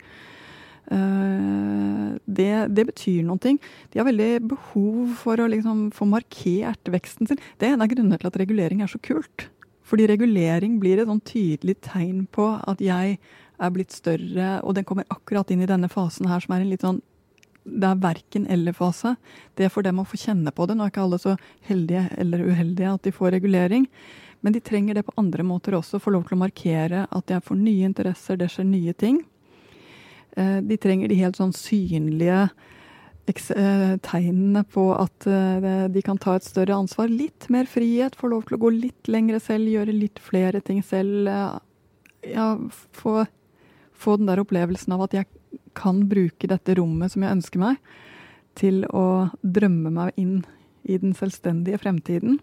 Eh, 0.88 2.16
det, 2.25 2.52
det, 2.73 2.85
betyr 2.88 3.25
noe. 3.28 3.54
De 3.92 4.00
har 4.00 4.08
veldig 4.08 4.30
behov 4.54 5.14
for 5.20 5.40
å 5.40 5.49
liksom 5.50 5.88
få 5.97 6.08
markert 6.08 6.92
veksten 6.92 7.28
sin. 7.28 7.40
Det 7.61 7.68
er 7.68 7.76
en 7.76 7.85
av 7.85 7.92
grunnene 7.92 8.20
til 8.20 8.30
at 8.30 8.40
regulering 8.40 8.82
er 8.85 8.90
så 8.90 9.00
kult. 9.02 9.49
Fordi 9.88 10.08
regulering 10.11 10.76
blir 10.80 11.00
et 11.00 11.08
sånn 11.08 11.25
tydelig 11.25 11.78
tegn 11.87 12.26
på 12.32 12.50
at 12.68 12.80
jeg 12.85 13.18
er 13.59 13.75
blitt 13.75 13.95
større, 13.95 14.59
og 14.62 14.77
den 14.79 14.87
kommer 14.87 15.09
akkurat 15.11 15.50
inn 15.50 15.62
i 15.65 15.71
denne 15.71 15.91
fasen 15.91 16.29
her 16.31 16.43
som 16.45 16.55
er 16.55 16.65
en 16.65 16.73
litt 16.73 16.87
sånn 16.87 17.03
det 17.69 17.85
er 17.85 18.00
verken-eller-fase. 18.00 19.15
Det 19.57 19.67
er 19.67 19.73
for 19.73 19.85
dem 19.85 20.00
å 20.00 20.07
få 20.09 20.17
kjenne 20.17 20.53
på 20.55 20.67
det. 20.67 20.77
Nå 20.77 20.87
er 20.87 20.93
ikke 20.93 21.05
alle 21.05 21.19
så 21.21 21.35
heldige 21.69 22.07
eller 22.17 22.47
uheldige 22.47 22.95
at 22.95 23.05
de 23.05 23.12
får 23.12 23.35
regulering. 23.37 23.85
Men 24.41 24.55
de 24.55 24.62
trenger 24.65 24.97
det 24.97 25.05
på 25.09 25.17
andre 25.21 25.45
måter 25.47 25.77
også. 25.79 26.00
Få 26.00 26.15
lov 26.15 26.29
til 26.29 26.38
å 26.38 26.43
markere 26.45 27.05
at 27.11 27.33
jeg 27.33 27.45
får 27.45 27.61
nye 27.61 27.88
interesser, 27.88 28.38
det 28.38 28.50
skjer 28.55 28.69
nye 28.69 28.95
ting. 28.97 29.21
Eh, 30.38 30.59
de 30.65 30.81
trenger 30.81 31.11
de 31.11 31.19
helt 31.19 31.38
sånn 31.38 31.55
synlige 31.57 32.45
eh, 33.29 33.95
tegnene 34.07 34.62
på 34.71 34.91
at 34.97 35.27
eh, 35.29 35.88
de 35.93 36.05
kan 36.07 36.21
ta 36.23 36.37
et 36.38 36.47
større 36.47 36.77
ansvar. 36.79 37.11
Litt 37.11 37.49
mer 37.53 37.69
frihet, 37.71 38.17
få 38.19 38.31
lov 38.33 38.47
til 38.47 38.59
å 38.59 38.62
gå 38.67 38.75
litt 38.77 39.11
lengre 39.11 39.43
selv, 39.43 39.71
gjøre 39.73 39.97
litt 39.97 40.23
flere 40.23 40.62
ting 40.65 40.85
selv. 40.87 41.29
Ja, 42.29 42.53
få, 42.95 43.25
få 43.99 44.17
den 44.19 44.28
der 44.31 44.40
opplevelsen 44.43 44.95
av 44.95 45.07
at 45.07 45.17
jeg 45.17 45.28
kan 45.78 46.05
bruke 46.11 46.50
dette 46.50 46.76
rommet 46.78 47.12
som 47.12 47.25
jeg 47.25 47.38
ønsker 47.38 47.62
meg, 47.62 47.81
til 48.59 48.83
å 48.90 49.28
drømme 49.43 49.93
meg 49.95 50.19
inn 50.19 50.40
i 50.88 50.99
den 50.99 51.14
selvstendige 51.14 51.78
fremtiden. 51.83 52.38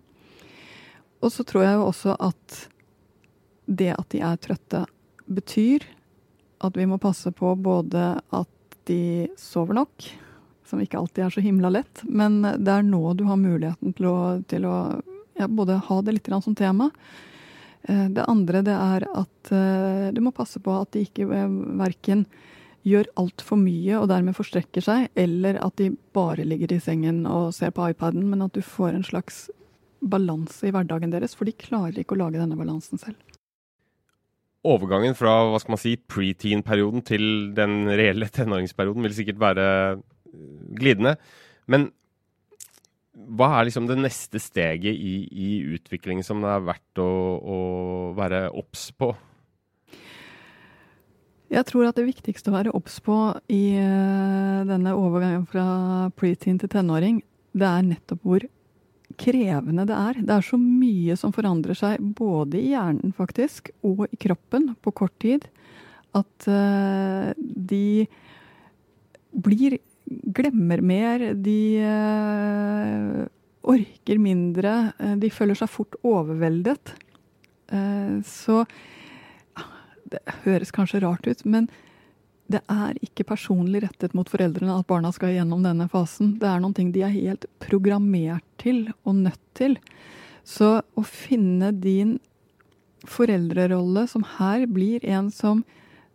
Og 1.24 1.32
så 1.34 1.44
tror 1.48 1.66
jeg 1.66 1.78
jo 1.80 1.88
også 1.90 2.16
at 2.24 2.60
det 3.66 3.92
at 3.96 4.12
de 4.14 4.22
er 4.24 4.40
trøtte, 4.40 4.86
betyr 5.26 5.88
at 6.64 6.78
vi 6.78 6.86
må 6.88 7.00
passe 7.02 7.32
på 7.36 7.56
både 7.58 8.14
at 8.36 8.78
de 8.86 9.28
sover 9.40 9.80
nok, 9.80 10.06
som 10.66 10.82
ikke 10.82 11.00
alltid 11.00 11.26
er 11.26 11.34
så 11.34 11.44
himla 11.46 11.72
lett, 11.74 12.04
men 12.06 12.42
det 12.42 12.72
er 12.72 12.86
nå 12.86 13.02
du 13.18 13.26
har 13.30 13.42
muligheten 13.42 13.94
til 13.98 14.08
å, 14.10 14.18
til 14.50 14.66
å 14.70 14.76
ja, 15.38 15.48
både 15.48 15.82
ha 15.90 16.02
det 16.02 16.16
litt 16.18 16.30
som 16.42 16.56
tema. 16.58 16.90
Eh, 17.90 18.08
det 18.16 18.26
andre 18.32 18.64
det 18.66 18.76
er 18.76 19.08
at 19.12 19.54
eh, 19.54 20.10
du 20.16 20.22
må 20.26 20.34
passe 20.36 20.62
på 20.64 20.74
at 20.80 20.92
de 20.96 21.06
ikke 21.06 21.28
eh, 21.30 21.58
verken 21.82 22.26
gjør 22.86 23.10
altfor 23.18 23.58
mye 23.58 23.98
og 23.98 24.10
dermed 24.12 24.38
forstrekker 24.38 24.84
seg, 24.86 25.08
eller 25.18 25.58
at 25.64 25.78
de 25.82 25.92
bare 26.14 26.46
ligger 26.46 26.76
i 26.76 26.82
sengen 26.82 27.24
og 27.30 27.54
ser 27.58 27.74
på 27.74 27.88
iPaden, 27.90 28.28
men 28.30 28.46
at 28.46 28.54
du 28.54 28.62
får 28.62 28.94
en 28.94 29.06
slags 29.06 29.48
balanse 30.06 30.68
i 30.68 30.74
hverdagen 30.74 31.14
deres, 31.14 31.34
for 31.34 31.50
de 31.50 31.56
klarer 31.58 32.04
ikke 32.04 32.14
å 32.14 32.22
lage 32.26 32.42
denne 32.42 32.60
balansen 32.60 33.02
selv 33.02 33.18
overgangen 34.66 35.16
fra 35.18 35.34
hva 35.46 35.60
skal 35.62 35.76
man 35.76 35.82
si, 35.82 35.96
preteen-perioden 36.10 37.04
til 37.06 37.26
den 37.58 37.86
reelle 37.92 38.30
tenåringsperioden 38.34 39.06
vil 39.06 39.14
sikkert 39.14 39.42
være 39.42 39.68
glidende. 40.80 41.16
Men 41.72 41.92
hva 43.16 43.52
er 43.58 43.70
liksom 43.70 43.88
det 43.88 43.98
neste 44.00 44.42
steget 44.44 44.92
i, 44.92 45.16
i 45.32 45.50
utviklingen 45.76 46.26
som 46.26 46.42
det 46.44 46.52
er 46.52 46.66
verdt 46.68 47.02
å, 47.02 47.12
å 47.40 47.60
være 48.18 48.50
obs 48.52 48.90
på? 48.98 49.14
Jeg 51.54 51.68
tror 51.70 51.88
at 51.88 52.00
det 52.00 52.08
viktigste 52.08 52.52
å 52.52 52.58
være 52.58 52.74
obs 52.76 52.98
på 53.06 53.16
i 53.54 53.78
eh, 53.80 54.66
denne 54.68 54.96
overgangen 54.98 55.46
fra 55.48 55.66
preteen 56.18 56.60
til 56.60 56.72
tenåring, 56.74 57.22
det 57.56 57.68
er 57.70 57.88
nettopp 57.88 58.26
hvor 58.26 58.48
krevende 59.22 59.86
det 59.88 59.96
er. 59.96 60.20
Det 60.26 60.36
er 60.36 60.46
så 60.46 60.60
mye 60.60 61.16
som 61.20 61.34
forandrer 61.36 61.78
seg, 61.78 62.02
både 62.18 62.60
i 62.60 62.74
hjernen 62.74 63.14
faktisk, 63.16 63.72
og 63.86 64.08
i 64.10 64.20
kroppen 64.20 64.74
på 64.84 64.96
kort 64.98 65.16
tid, 65.24 65.46
at 66.16 66.48
uh, 66.50 67.32
de 67.38 68.08
blir 69.46 69.78
Glemmer 70.06 70.84
mer, 70.86 71.24
de 71.34 71.60
uh, 71.82 73.24
orker 73.66 74.22
mindre, 74.22 74.76
uh, 75.00 75.16
de 75.22 75.32
føler 75.34 75.58
seg 75.58 75.72
fort 75.72 75.98
overveldet. 76.06 76.94
så 78.30 78.60
Det 80.06 80.20
høres 80.44 80.70
kanskje 80.72 81.02
rart 81.02 81.26
ut, 81.26 81.40
men 81.50 81.66
det 82.46 82.62
er 82.70 82.94
ikke 83.02 83.26
personlig 83.26 83.82
rettet 83.88 84.14
mot 84.14 84.30
foreldrene 84.30 84.76
at 84.78 84.86
barna 84.86 85.10
skal 85.16 85.34
gjennom 85.34 85.64
denne 85.66 85.88
fasen. 85.90 86.36
Det 86.38 86.46
er 86.46 86.62
noen 86.62 86.76
ting 86.78 86.92
de 86.94 87.02
er 87.08 87.16
helt 87.16 87.48
programmert 87.64 88.46
til 88.62 88.86
og 89.02 89.18
nødt 89.24 89.42
til. 89.58 89.80
Så 90.46 90.78
å 90.86 91.06
finne 91.10 91.72
din 91.74 92.20
foreldrerolle, 93.10 94.06
som 94.10 94.26
her 94.38 94.68
blir 94.70 95.04
en 95.10 95.32
som 95.34 95.64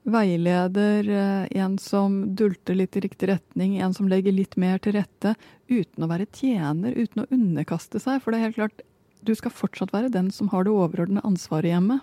veileder, 0.09 1.09
eh, 1.09 1.63
en 1.63 1.79
som 1.79 2.35
dulter 2.37 2.75
litt 2.79 2.97
i 2.97 3.05
riktig 3.05 3.29
retning, 3.29 3.79
en 3.81 3.95
som 3.95 4.09
legger 4.09 4.33
litt 4.33 4.57
mer 4.57 4.79
til 4.79 4.97
rette, 4.97 5.35
uten 5.69 6.05
å 6.05 6.11
være 6.11 6.29
tjener, 6.33 6.97
uten 6.97 7.25
å 7.25 7.29
underkaste 7.31 8.01
seg. 8.01 8.23
For 8.23 8.33
det 8.33 8.41
er 8.41 8.47
helt 8.49 8.61
klart, 8.61 8.87
du 9.23 9.35
skal 9.37 9.53
fortsatt 9.53 9.93
være 9.93 10.13
den 10.13 10.31
som 10.33 10.49
har 10.49 10.65
det 10.65 10.73
overordnede 10.73 11.27
ansvaret 11.29 11.75
hjemme. 11.75 12.01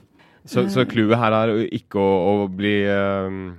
Så, 0.48 0.68
så 0.72 0.86
clouet 0.88 1.18
her 1.20 1.34
er 1.34 1.56
ikke 1.76 2.00
å, 2.00 2.44
å 2.46 2.52
bli 2.52 2.82
uh 2.88 3.56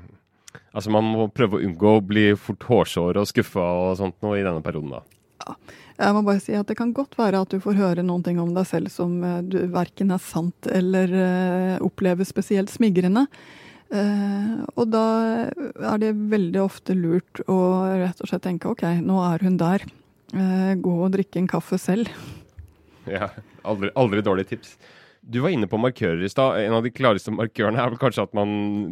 Altså 0.79 0.93
Man 0.93 1.07
må 1.11 1.29
prøve 1.33 1.59
å 1.59 1.63
unngå 1.65 1.97
å 1.97 2.05
bli 2.05 2.25
fort 2.39 2.67
hårsår 2.69 3.19
og 3.21 3.29
skuffa 3.31 3.65
og 3.83 3.97
sånt 3.99 4.19
noe 4.25 4.39
i 4.39 4.45
denne 4.47 4.63
perioden, 4.65 4.99
da. 4.99 5.01
Ja. 5.43 5.55
Jeg 5.99 6.15
må 6.15 6.21
bare 6.27 6.43
si 6.43 6.55
at 6.55 6.69
Det 6.71 6.77
kan 6.79 6.93
godt 6.95 7.17
være 7.19 7.41
at 7.43 7.51
du 7.51 7.59
får 7.63 7.79
høre 7.79 8.05
noen 8.07 8.23
ting 8.27 8.39
om 8.39 8.53
deg 8.55 8.67
selv 8.69 8.93
som 8.95 9.17
du 9.51 9.57
verken 9.73 10.13
er 10.15 10.23
sant 10.23 10.69
eller 10.71 11.11
uh, 11.11 11.75
opplever 11.83 12.27
spesielt 12.29 12.71
smigrende. 12.71 13.25
Uh, 13.89 14.67
og 14.77 14.91
da 14.93 15.05
er 15.49 16.03
det 16.03 16.13
veldig 16.29 16.61
ofte 16.61 16.97
lurt 16.97 17.41
å 17.49 17.59
rett 18.03 18.21
og 18.21 18.29
slett 18.29 18.45
tenke 18.45 18.69
OK, 18.69 18.85
nå 19.01 19.23
er 19.25 19.47
hun 19.47 19.57
der. 19.61 19.87
gå 20.29 20.93
og 20.93 21.15
drikke 21.15 21.41
en 21.41 21.49
kaffe 21.49 21.81
selv. 21.81 22.13
Ja, 23.09 23.31
aldri, 23.65 23.89
aldri 23.97 24.21
dårlig 24.21 24.43
tips. 24.51 24.75
Du 25.29 25.41
var 25.41 25.53
inne 25.53 25.69
på 25.69 25.81
markører 25.81 26.23
i 26.25 26.31
stad. 26.31 26.59
En 26.63 26.77
av 26.79 26.85
de 26.85 26.93
klareste 26.95 27.33
markørene 27.35 27.81
er 27.83 27.93
vel 27.93 28.01
kanskje 28.01 28.25
at 28.25 28.37
man 28.37 28.51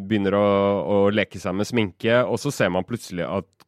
begynner 0.09 0.37
å, 0.37 0.47
å, 0.81 0.97
leke 1.15 1.41
seg 1.41 1.57
med 1.57 1.69
sminke, 1.69 2.19
og 2.25 2.41
så 2.43 2.53
ser 2.53 2.73
man 2.75 2.87
plutselig 2.89 3.25
at 3.25 3.66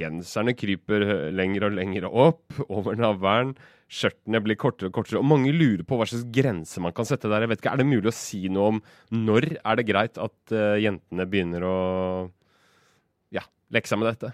genserne 0.00 0.54
kryper 0.58 1.04
lenger 1.34 1.68
og 1.68 1.76
lenger 1.78 2.06
opp 2.08 2.58
over 2.66 2.98
navlen. 2.98 3.54
Skjørtene 3.94 4.40
blir 4.42 4.58
kortere 4.58 4.88
og 4.90 4.96
kortere, 4.96 5.20
og 5.20 5.28
mange 5.28 5.52
lurer 5.54 5.84
på 5.86 5.98
hva 5.98 6.06
slags 6.08 6.24
grense 6.34 6.82
man 6.82 6.94
kan 6.96 7.06
sette 7.06 7.30
der. 7.30 7.44
Jeg 7.44 7.52
vet 7.52 7.62
ikke, 7.62 7.74
Er 7.74 7.82
det 7.82 7.90
mulig 7.90 8.10
å 8.10 8.16
si 8.16 8.48
noe 8.48 8.72
om 8.74 8.80
når 9.14 9.50
er 9.60 9.78
det 9.78 9.86
greit 9.86 10.18
at 10.18 10.54
uh, 10.56 10.74
jentene 10.80 11.28
begynner 11.30 11.66
å 11.68 11.76
ja, 13.34 13.44
leke 13.74 13.90
seg 13.90 14.00
med 14.00 14.10
dette? 14.10 14.32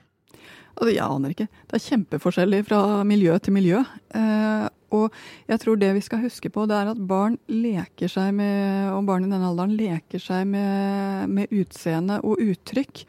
Altså, 0.78 0.92
jeg 0.94 1.04
aner 1.04 1.34
ikke. 1.34 1.48
Det 1.68 1.76
er 1.76 1.86
kjempeforskjellig 1.90 2.62
fra 2.70 2.80
miljø 3.04 3.36
til 3.42 3.56
miljø. 3.58 3.82
Uh, 4.14 4.70
Og 4.96 5.14
jeg 5.50 5.60
tror 5.62 5.78
det 5.78 5.90
vi 5.96 6.02
skal 6.04 6.22
huske 6.24 6.50
på, 6.52 6.66
det 6.68 6.76
er 6.76 6.90
at 6.92 7.02
barn 7.10 7.36
leker 7.50 8.10
seg 8.10 8.32
med, 8.36 8.90
og 8.94 9.06
barn 9.08 9.26
i 9.26 9.30
denne 9.30 9.48
alderen 9.50 9.76
leker 9.78 10.22
seg 10.22 10.48
med, 10.50 11.30
med 11.30 11.54
utseende 11.54 12.20
og 12.26 12.42
uttrykk. 12.42 13.04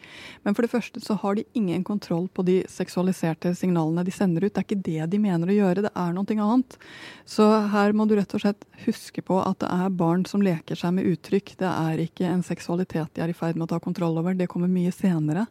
Men 0.45 0.57
for 0.57 0.65
det 0.65 0.71
første 0.73 1.01
så 1.03 1.17
har 1.23 1.37
de 1.37 1.45
ingen 1.57 1.83
kontroll 1.87 2.27
på 2.29 2.45
de 2.47 2.61
seksualiserte 2.69 3.53
signalene 3.57 4.05
de 4.07 4.13
sender 4.13 4.45
ut. 4.45 4.53
Det 4.53 4.61
er 4.61 4.67
ikke 4.67 4.87
det 4.87 5.09
de 5.13 5.21
mener 5.21 5.49
å 5.49 5.57
gjøre, 5.57 5.85
det 5.87 5.93
er 5.93 6.15
noe 6.15 6.37
annet. 6.45 6.77
Så 7.25 7.47
her 7.73 7.95
må 7.97 8.07
du 8.07 8.15
rett 8.17 8.33
og 8.37 8.43
slett 8.43 8.67
huske 8.85 9.23
på 9.25 9.41
at 9.43 9.61
det 9.63 9.71
er 9.71 9.95
barn 9.97 10.25
som 10.29 10.43
leker 10.45 10.77
seg 10.77 10.95
med 10.97 11.09
uttrykk. 11.09 11.55
Det 11.61 11.69
er 11.71 12.05
ikke 12.05 12.29
en 12.29 12.45
seksualitet 12.45 13.15
de 13.15 13.25
er 13.25 13.33
i 13.33 13.37
ferd 13.37 13.57
med 13.57 13.67
å 13.67 13.73
ta 13.73 13.81
kontroll 13.83 14.19
over. 14.21 14.37
Det 14.37 14.49
kommer 14.51 14.71
mye 14.71 14.93
senere. 14.95 15.47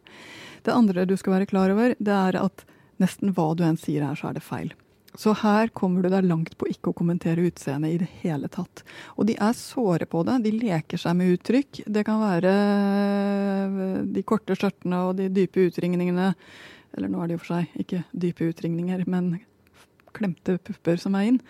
Det 0.61 0.73
andre 0.73 1.07
du 1.09 1.15
skal 1.17 1.39
være 1.39 1.49
klar 1.49 1.73
over, 1.73 1.95
det 1.97 2.13
er 2.13 2.37
at 2.39 2.65
nesten 3.01 3.33
hva 3.33 3.51
du 3.57 3.65
enn 3.65 3.79
sier 3.81 4.05
her, 4.05 4.17
så 4.17 4.29
er 4.29 4.37
det 4.37 4.45
feil. 4.45 4.73
Så 5.19 5.33
her 5.41 5.67
kommer 5.75 6.05
du 6.05 6.09
deg 6.11 6.23
langt 6.23 6.53
på 6.59 6.69
ikke 6.71 6.91
å 6.91 6.95
kommentere 6.95 7.43
utseendet 7.49 7.95
i 7.95 7.99
det 7.99 8.09
hele 8.21 8.47
tatt. 8.51 8.83
Og 9.19 9.27
de 9.27 9.35
er 9.35 9.57
såre 9.57 10.07
på 10.07 10.23
det. 10.27 10.37
De 10.45 10.53
leker 10.55 11.01
seg 11.01 11.17
med 11.19 11.33
uttrykk. 11.35 11.81
Det 11.91 12.05
kan 12.07 12.21
være 12.23 12.53
eh, 12.53 13.81
de 14.07 14.23
korte 14.27 14.55
skjørtene 14.55 15.01
og 15.09 15.17
de 15.19 15.27
dype 15.35 15.67
utringningene. 15.67 16.31
Eller 16.95 17.11
nå 17.11 17.19
er 17.19 17.27
det 17.27 17.37
jo 17.37 17.43
for 17.43 17.57
seg 17.57 17.83
ikke 17.83 18.05
dype 18.23 18.47
utringninger, 18.53 19.03
men 19.11 19.33
klemte 20.15 20.57
pupper 20.63 20.99
som 21.01 21.15
er 21.19 21.27
inn. 21.33 21.41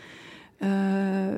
Eh, 0.62 1.38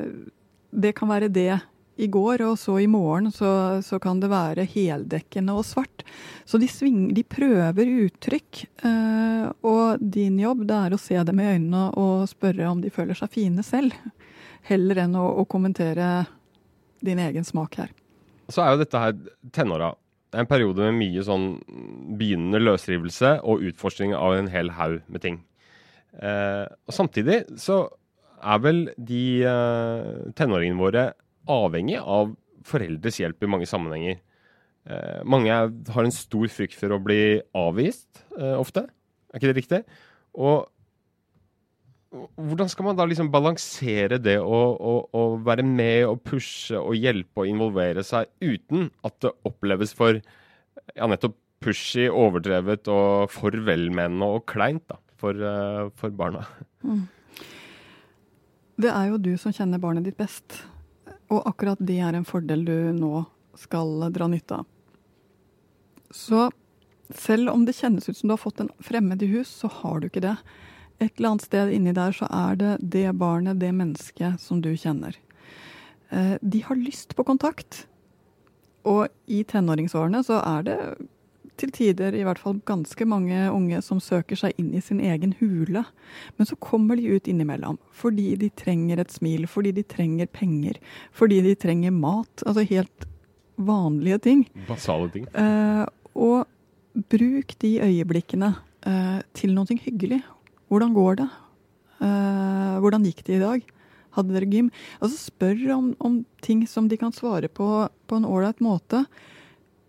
det 0.74 0.96
kan 0.98 1.12
være 1.12 1.32
det 1.32 1.60
i 2.04 2.10
går, 2.12 2.44
og 2.46 2.58
så 2.60 2.78
i 2.84 2.88
morgen 2.90 3.32
så, 3.34 3.82
så, 3.86 4.00
kan 4.04 4.20
det 4.22 4.32
være 4.32 4.68
heldekkende 4.70 5.56
og 5.56 5.66
svart. 5.68 6.04
Så 6.46 6.60
de, 6.62 6.68
sving, 6.70 7.08
de 7.16 7.24
prøver 7.24 7.90
uttrykk. 8.06 8.64
Eh, 8.90 9.48
og 9.68 10.04
din 10.04 10.38
jobb 10.42 10.66
det 10.70 10.80
er 10.80 10.96
å 10.96 11.02
se 11.02 11.18
dem 11.28 11.42
i 11.42 11.50
øynene 11.56 11.88
og 12.00 12.28
spørre 12.32 12.70
om 12.70 12.84
de 12.84 12.94
føler 12.94 13.18
seg 13.18 13.34
fine 13.34 13.66
selv. 13.66 13.96
Heller 14.68 15.04
enn 15.06 15.18
å, 15.20 15.26
å 15.42 15.48
kommentere 15.50 16.26
din 17.04 17.20
egen 17.20 17.48
smak 17.48 17.80
her. 17.82 17.92
Så 18.52 18.64
er 18.64 18.74
jo 18.74 18.84
dette 18.84 19.00
her 19.00 19.18
tenåra. 19.56 19.94
Det 20.32 20.40
er 20.40 20.46
en 20.46 20.50
periode 20.50 20.86
med 20.88 20.98
mye 20.98 21.24
sånn 21.26 21.50
begynnende 22.18 22.62
løsrivelse 22.64 23.36
og 23.46 23.64
utforskning 23.70 24.16
av 24.18 24.38
en 24.38 24.50
hel 24.52 24.72
haug 24.78 25.02
med 25.08 25.24
ting. 25.24 25.44
Eh, 26.18 26.66
og 26.66 26.96
samtidig 26.96 27.44
så 27.62 27.86
er 28.44 28.64
vel 28.64 28.80
de 28.98 29.24
eh, 29.48 30.32
tenåringene 30.38 30.80
våre 30.80 31.04
avhengig 31.50 32.00
av 32.00 32.34
foreldres 32.68 33.20
hjelp 33.20 33.44
i 33.44 33.50
mange 33.52 33.68
sammenhenger. 33.70 34.20
Eh, 34.84 35.24
mange 35.28 35.52
har 35.52 36.04
en 36.04 36.16
stor 36.16 36.52
frykt 36.52 36.76
for 36.80 36.96
å 36.96 37.02
bli 37.04 37.40
avvist 37.58 38.24
eh, 38.38 38.56
ofte. 38.56 38.88
Er 39.32 39.40
ikke 39.40 39.52
det 39.52 39.60
riktig? 39.60 39.82
Og 40.34 40.70
hvordan 42.14 42.70
skal 42.70 42.86
man 42.88 42.98
da 42.98 43.06
liksom 43.10 43.32
balansere 43.34 44.20
det 44.22 44.38
å, 44.38 45.32
være 45.46 45.66
med 45.66 46.06
og 46.06 46.20
pushe 46.28 46.78
og 46.78 46.94
hjelpe 46.94 47.42
og 47.42 47.50
involvere 47.50 48.04
seg 48.06 48.30
uten 48.44 48.92
at 49.08 49.18
det 49.26 49.34
oppleves 49.50 49.96
for 49.98 50.20
ja, 50.20 51.08
nettopp 51.10 51.40
pushy, 51.64 52.06
overdrevet 52.12 52.90
og 52.92 53.32
for 53.34 53.56
velmenende 53.66 54.30
og 54.36 54.46
kleint 54.52 54.84
da, 54.92 55.00
for, 55.18 55.38
uh, 55.40 55.88
for 55.98 56.14
barna? 56.14 56.44
Mm. 56.84 57.08
Det 58.84 58.92
er 58.92 59.10
jo 59.10 59.22
du 59.22 59.32
som 59.40 59.54
kjenner 59.56 59.82
barnet 59.82 60.06
ditt 60.06 60.20
best. 60.20 60.60
Og 61.32 61.46
akkurat 61.50 61.80
det 61.80 62.00
er 62.04 62.18
en 62.18 62.28
fordel 62.28 62.66
du 62.68 62.76
nå 62.98 63.24
skal 63.60 64.10
dra 64.14 64.28
nytte 64.28 64.62
av. 64.62 64.68
Så 66.14 66.50
selv 67.14 67.50
om 67.54 67.66
det 67.66 67.76
kjennes 67.78 68.10
ut 68.10 68.18
som 68.18 68.30
du 68.30 68.34
har 68.34 68.42
fått 68.42 68.62
en 68.64 68.72
fremmed 68.84 69.22
i 69.24 69.30
hus, 69.34 69.50
så 69.50 69.70
har 69.82 70.00
du 70.00 70.10
ikke 70.10 70.24
det. 70.26 70.36
Et 71.00 71.12
eller 71.18 71.34
annet 71.34 71.48
sted 71.48 71.72
inni 71.74 71.94
der 71.96 72.14
så 72.16 72.30
er 72.30 72.58
det 72.60 72.74
det 72.82 73.08
barnet, 73.20 73.60
det 73.62 73.74
mennesket, 73.76 74.42
som 74.42 74.62
du 74.62 74.72
kjenner. 74.78 75.18
Eh, 76.10 76.36
de 76.42 76.62
har 76.68 76.80
lyst 76.80 77.16
på 77.18 77.26
kontakt. 77.28 77.86
Og 78.88 79.08
i 79.32 79.44
tenåringsårene 79.48 80.24
så 80.26 80.40
er 80.44 80.66
det 80.68 80.78
til 81.60 81.72
tider 81.74 82.16
i 82.18 82.24
hvert 82.26 82.42
fall 82.42 82.60
ganske 82.68 83.06
mange 83.10 83.38
unge 83.54 83.80
som 83.86 84.02
søker 84.04 84.40
seg 84.40 84.58
inn 84.62 84.72
i 84.76 84.82
sin 84.84 85.02
egen 85.04 85.36
hule. 85.40 85.84
Men 86.38 86.50
så 86.50 86.58
kommer 86.62 87.00
de 87.00 87.12
ut 87.16 87.30
innimellom 87.30 87.80
fordi 87.94 88.34
de 88.42 88.50
trenger 88.60 89.02
et 89.04 89.14
smil, 89.14 89.48
fordi 89.50 89.74
de 89.76 89.86
trenger 89.88 90.30
penger, 90.34 90.80
fordi 91.16 91.42
de 91.46 91.56
trenger 91.60 91.94
mat. 91.96 92.46
Altså 92.46 92.66
helt 92.70 93.08
vanlige 93.56 94.20
ting. 94.30 94.48
Basale 94.68 95.12
ting. 95.14 95.28
Eh, 95.38 95.86
og 96.14 96.48
bruk 97.10 97.56
de 97.62 97.76
øyeblikkene 97.84 98.54
eh, 98.88 99.22
til 99.38 99.54
noe 99.56 99.80
hyggelig. 99.86 100.24
Hvordan 100.70 100.94
går 100.98 101.22
det? 101.22 101.30
Eh, 102.04 102.76
hvordan 102.82 103.06
gikk 103.08 103.24
det 103.28 103.38
i 103.38 103.44
dag? 103.44 103.70
Hadde 104.14 104.36
dere 104.36 104.50
gym? 104.50 104.70
Altså 105.02 105.18
Spør 105.18 105.62
om, 105.78 105.94
om 106.00 106.20
ting 106.46 106.68
som 106.70 106.90
de 106.90 107.00
kan 107.02 107.14
svare 107.16 107.50
på 107.50 107.88
på 108.08 108.20
en 108.20 108.28
ålreit 108.30 108.60
måte 108.62 109.06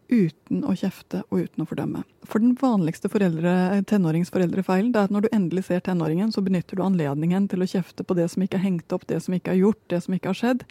uten 0.09 0.65
å 0.67 0.75
kjefte 0.77 1.23
og 1.31 1.47
uten 1.47 1.65
å 1.65 1.69
fordømme. 1.69 2.03
For 2.29 2.43
den 2.43 2.57
vanligste 2.61 3.09
tenåringsforeldrefeilen 3.09 4.93
det 4.93 5.01
er 5.01 5.09
at 5.09 5.15
når 5.15 5.27
du 5.27 5.33
endelig 5.33 5.67
ser 5.69 5.81
tenåringen, 5.85 6.33
så 6.33 6.45
benytter 6.45 6.79
du 6.79 6.85
anledningen 6.85 7.49
til 7.51 7.65
å 7.65 7.69
kjefte 7.69 8.05
på 8.05 8.17
det 8.19 8.29
som 8.33 8.45
ikke 8.45 8.61
er 8.61 8.67
hengt 8.67 8.93
opp, 8.97 9.07
det 9.09 9.23
som 9.25 9.37
ikke 9.37 9.55
er 9.55 9.63
gjort, 9.63 9.83
det 9.93 10.03
som 10.05 10.17
ikke 10.17 10.33
har 10.33 10.41
skjedd. 10.41 10.65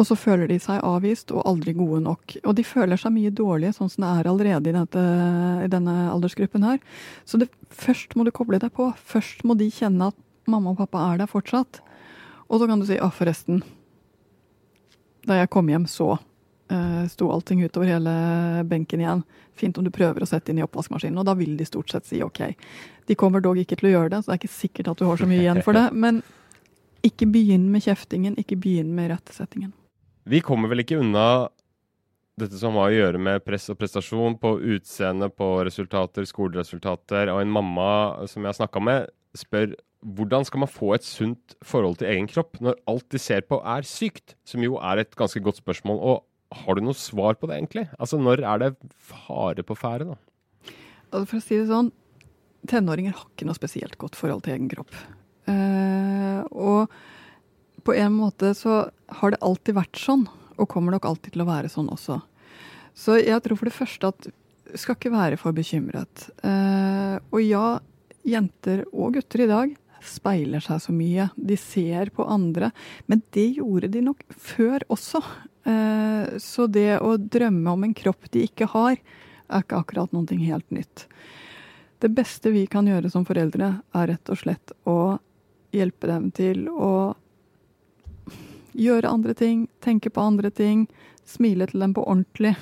Og 0.00 0.06
så 0.08 0.16
føler 0.16 0.48
de 0.48 0.56
seg 0.62 0.80
avvist 0.86 1.32
og 1.34 1.44
aldri 1.44 1.74
gode 1.76 2.00
nok. 2.06 2.38
Og 2.48 2.54
de 2.56 2.64
føler 2.64 2.96
seg 3.00 3.12
mye 3.12 3.32
dårlige, 3.36 3.74
sånn 3.76 3.90
som 3.92 4.06
det 4.06 4.12
er 4.14 4.30
allerede 4.30 4.70
i, 4.70 4.76
dette, 4.76 5.02
i 5.66 5.68
denne 5.68 5.96
aldersgruppen 6.08 6.64
her. 6.64 6.80
Så 7.28 7.40
det, 7.42 7.50
først 7.68 8.16
må 8.16 8.24
du 8.24 8.32
koble 8.32 8.60
deg 8.62 8.72
på. 8.76 8.88
Først 8.96 9.44
må 9.44 9.58
de 9.60 9.68
kjenne 9.68 10.08
at 10.08 10.16
mamma 10.48 10.72
og 10.72 10.80
pappa 10.80 11.04
er 11.10 11.20
der 11.20 11.28
fortsatt. 11.28 11.82
Og 12.48 12.62
så 12.62 12.66
kan 12.66 12.80
du 12.80 12.86
si 12.88 12.96
'Å, 12.96 13.12
forresten'. 13.12 13.60
Da 15.28 15.36
jeg 15.36 15.50
kom 15.52 15.68
hjem, 15.68 15.84
så 15.84 16.16
sto 17.10 17.30
allting 17.32 17.64
utover 17.64 17.90
hele 17.90 18.12
benken 18.68 19.02
igjen. 19.02 19.22
Fint 19.58 19.78
om 19.78 19.84
du 19.84 19.90
prøver 19.94 20.22
å 20.22 20.28
sette 20.28 20.52
inn 20.52 20.60
i 20.60 20.64
oppvaskmaskinen, 20.64 21.18
og 21.20 21.26
da 21.28 21.34
vil 21.38 21.56
de 21.58 21.66
stort 21.68 21.92
sett 21.92 22.06
si 22.08 22.22
ok. 22.24 22.44
De 23.10 23.16
kommer 23.18 23.42
dog 23.44 23.58
ikke 23.60 23.78
til 23.80 23.90
å 23.90 23.94
gjøre 23.94 24.12
det, 24.14 24.22
så 24.22 24.30
det 24.30 24.36
er 24.36 24.42
ikke 24.42 24.54
sikkert 24.54 24.92
at 24.92 25.00
du 25.00 25.08
har 25.08 25.20
så 25.20 25.28
mye 25.28 25.42
igjen 25.42 25.62
for 25.66 25.76
det. 25.76 25.88
Men 26.04 26.22
ikke 27.06 27.28
begynn 27.32 27.68
med 27.72 27.84
kjeftingen, 27.86 28.36
ikke 28.40 28.58
begynn 28.60 28.94
med 28.96 29.10
rettesettingen. 29.14 29.72
Vi 30.30 30.42
kommer 30.44 30.70
vel 30.70 30.84
ikke 30.84 31.00
unna 31.00 31.48
dette 32.40 32.56
som 32.60 32.76
har 32.78 32.88
å 32.88 32.96
gjøre 32.96 33.20
med 33.20 33.44
press 33.44 33.68
og 33.72 33.78
prestasjon 33.80 34.36
på 34.40 34.54
utseende, 34.76 35.28
på 35.32 35.52
resultater, 35.66 36.26
skoleresultater. 36.28 37.32
Og 37.32 37.42
en 37.42 37.52
mamma 37.52 37.90
som 38.30 38.44
jeg 38.44 38.52
har 38.52 38.60
snakka 38.62 38.82
med, 38.84 39.10
spør 39.36 39.74
hvordan 40.00 40.46
skal 40.48 40.62
man 40.62 40.72
få 40.72 40.94
et 40.96 41.04
sunt 41.04 41.54
forhold 41.66 41.98
til 42.00 42.08
egen 42.08 42.28
kropp 42.30 42.56
når 42.64 42.78
alt 42.88 43.04
de 43.12 43.20
ser 43.20 43.44
på 43.44 43.58
er 43.60 43.84
sykt? 43.84 44.34
Som 44.48 44.64
jo 44.64 44.78
er 44.80 45.02
et 45.02 45.16
ganske 45.18 45.42
godt 45.44 45.60
spørsmål. 45.60 46.00
Og 46.00 46.22
har 46.50 46.76
du 46.76 46.82
noe 46.82 46.98
svar 46.98 47.38
på 47.38 47.48
det, 47.48 47.60
egentlig? 47.60 47.86
Altså, 47.98 48.18
Når 48.18 48.42
er 48.42 48.62
det 48.62 48.70
fare 48.98 49.62
på 49.66 49.76
ferde, 49.78 50.12
da? 50.12 50.74
Altså, 51.10 51.26
for 51.26 51.38
å 51.38 51.44
si 51.44 51.58
det 51.58 51.68
sånn, 51.70 51.92
tenåringer 52.70 53.14
har 53.16 53.28
ikke 53.28 53.48
noe 53.48 53.58
spesielt 53.58 53.96
godt 54.00 54.18
forhold 54.18 54.44
til 54.44 54.56
egen 54.56 54.70
kropp. 54.70 54.94
Eh, 55.50 56.42
og 56.50 56.90
på 57.86 57.94
en 57.96 58.12
måte 58.12 58.52
så 58.58 58.82
har 59.20 59.32
det 59.32 59.40
alltid 59.42 59.78
vært 59.78 60.00
sånn, 60.00 60.26
og 60.60 60.68
kommer 60.68 60.94
nok 60.94 61.08
alltid 61.08 61.34
til 61.34 61.44
å 61.46 61.48
være 61.48 61.70
sånn 61.72 61.88
også. 61.92 62.20
Så 62.98 63.16
jeg 63.22 63.40
tror 63.44 63.56
for 63.56 63.70
det 63.70 63.76
første 63.76 64.10
at 64.10 64.30
skal 64.78 64.96
ikke 64.98 65.14
være 65.14 65.38
for 65.40 65.56
bekymret. 65.56 66.28
Eh, 66.46 67.16
og 67.30 67.40
ja, 67.42 67.78
jenter 68.26 68.84
og 68.92 69.16
gutter 69.16 69.46
i 69.46 69.50
dag 69.50 69.72
speiler 70.04 70.62
seg 70.64 70.80
så 70.82 70.94
mye. 70.94 71.28
De 71.36 71.56
ser 71.60 72.12
på 72.14 72.26
andre. 72.28 72.70
Men 73.10 73.22
det 73.34 73.48
gjorde 73.58 73.90
de 73.92 74.02
nok 74.04 74.22
før 74.30 74.84
også. 74.92 75.22
Eh, 75.64 76.38
så 76.38 76.66
det 76.66 76.98
å 77.04 77.16
drømme 77.16 77.74
om 77.74 77.84
en 77.84 77.94
kropp 77.94 78.30
de 78.32 78.44
ikke 78.48 78.68
har, 78.72 78.96
er 79.50 79.64
ikke 79.64 79.80
akkurat 79.82 80.12
noe 80.14 80.38
helt 80.40 80.68
nytt. 80.72 81.06
Det 82.00 82.08
beste 82.16 82.52
vi 82.54 82.64
kan 82.70 82.88
gjøre 82.88 83.10
som 83.12 83.26
foreldre, 83.28 83.74
er 83.92 84.06
rett 84.08 84.32
og 84.32 84.40
slett 84.40 84.72
å 84.88 85.18
hjelpe 85.74 86.08
dem 86.08 86.30
til 86.32 86.68
å 86.72 87.14
gjøre 88.72 89.10
andre 89.10 89.34
ting, 89.36 89.66
tenke 89.84 90.10
på 90.10 90.22
andre 90.22 90.50
ting, 90.50 90.86
smile 91.28 91.68
til 91.68 91.84
dem 91.84 91.92
på 91.94 92.06
ordentlig. 92.06 92.54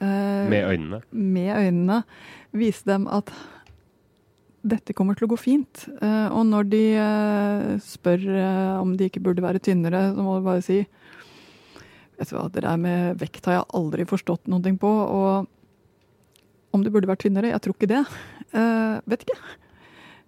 Eh, 0.00 0.46
med 0.48 0.64
øynene? 0.64 1.02
Med 1.10 1.52
øynene. 1.52 2.00
Vise 2.56 2.88
dem 2.88 3.04
at 3.12 3.34
dette 4.66 4.96
kommer 4.96 5.14
til 5.14 5.28
å 5.28 5.34
gå 5.34 5.38
fint. 5.38 5.84
Eh, 6.00 6.32
og 6.32 6.46
når 6.48 6.70
de 6.72 6.84
spør 7.84 8.24
om 8.80 8.96
de 8.96 9.10
ikke 9.10 9.22
burde 9.22 9.44
være 9.44 9.60
tynnere, 9.62 10.08
så 10.16 10.24
må 10.24 10.38
du 10.38 10.48
bare 10.48 10.64
si 10.64 10.86
Vet 12.16 12.32
du 12.32 12.36
hva, 12.38 12.46
det 12.48 12.64
der 12.64 12.80
med 12.80 13.20
vekt 13.20 13.46
har 13.48 13.58
jeg 13.58 13.68
aldri 13.76 14.06
forstått 14.08 14.48
noe 14.48 14.72
på. 14.80 14.90
Og 14.90 16.74
om 16.76 16.84
det 16.84 16.92
burde 16.94 17.08
vært 17.10 17.24
tynnere? 17.26 17.52
Jeg 17.52 17.62
tror 17.64 17.76
ikke 17.76 17.92
det. 17.92 18.02
Uh, 18.52 18.98
vet 19.08 19.26
ikke. 19.26 19.38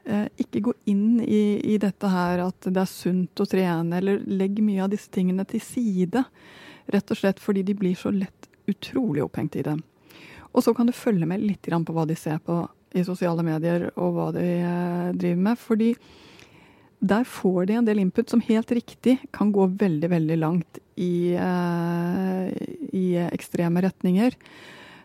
Uh, 0.09 0.27
ikke 0.41 0.65
gå 0.69 0.75
inn 0.89 1.21
i, 1.25 1.43
i, 1.75 1.77
dette 1.81 2.13
her 2.13 2.45
at 2.47 2.69
det 2.69 2.83
er 2.83 2.91
sunt 2.91 3.41
å 3.41 3.49
trene, 3.49 4.01
eller 4.01 4.25
legg 4.25 4.61
mye 4.65 4.85
av 4.85 4.93
disse 4.93 5.13
tingene 5.13 5.47
til 5.49 5.63
side. 5.65 6.25
Rett 6.93 7.13
og 7.13 7.21
slett 7.21 7.41
fordi 7.43 7.65
de 7.69 7.77
blir 7.77 7.97
så 7.99 8.13
lett 8.15 8.49
utrolig 8.69 9.25
opphengt 9.25 9.57
i 9.57 9.65
det. 9.65 9.77
Og 10.53 10.65
så 10.65 10.73
kan 10.77 10.89
du 10.89 10.97
følge 10.97 11.29
med 11.29 11.45
litt 11.45 11.69
på 11.69 11.95
hva 11.95 12.07
de 12.09 12.17
ser 12.17 12.41
på 12.45 12.63
i 12.97 13.05
sosiale 13.05 13.45
medier, 13.45 13.91
og 14.01 14.15
hva 14.17 14.31
de 14.37 14.47
uh, 14.65 15.13
driver 15.17 15.45
med. 15.45 15.61
Fordi 15.61 15.93
der 16.99 17.25
får 17.25 17.67
de 17.67 17.75
en 17.79 17.87
del 17.87 17.99
input 18.03 18.31
som 18.31 18.41
helt 18.41 18.73
riktig 18.73 19.19
kan 19.31 19.53
gå 19.53 19.67
veldig, 19.67 20.09
veldig 20.11 20.39
langt 20.39 20.79
i, 20.99 21.35
eh, 21.35 22.49
i 22.93 23.05
ekstreme 23.29 23.83
retninger. 23.83 24.35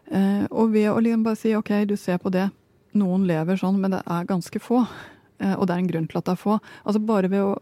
Eh, 0.10 0.46
og 0.50 0.74
ved 0.74 0.90
å 0.90 1.02
liksom 1.02 1.24
bare 1.24 1.38
si 1.38 1.54
OK, 1.56 1.70
du 1.86 1.96
ser 1.98 2.18
på 2.18 2.32
det. 2.34 2.50
Noen 2.98 3.28
lever 3.30 3.60
sånn, 3.62 3.78
men 3.82 3.94
det 3.94 4.02
er 4.06 4.26
ganske 4.26 4.62
få. 4.62 4.88
Eh, 5.38 5.54
og 5.54 5.68
det 5.68 5.76
er 5.76 5.84
en 5.84 5.92
grunn 5.92 6.10
til 6.10 6.18
at 6.18 6.26
det 6.26 6.34
er 6.34 6.42
få. 6.42 6.58
Altså 6.82 7.04
bare 7.06 7.30
ved 7.30 7.46
å 7.46 7.62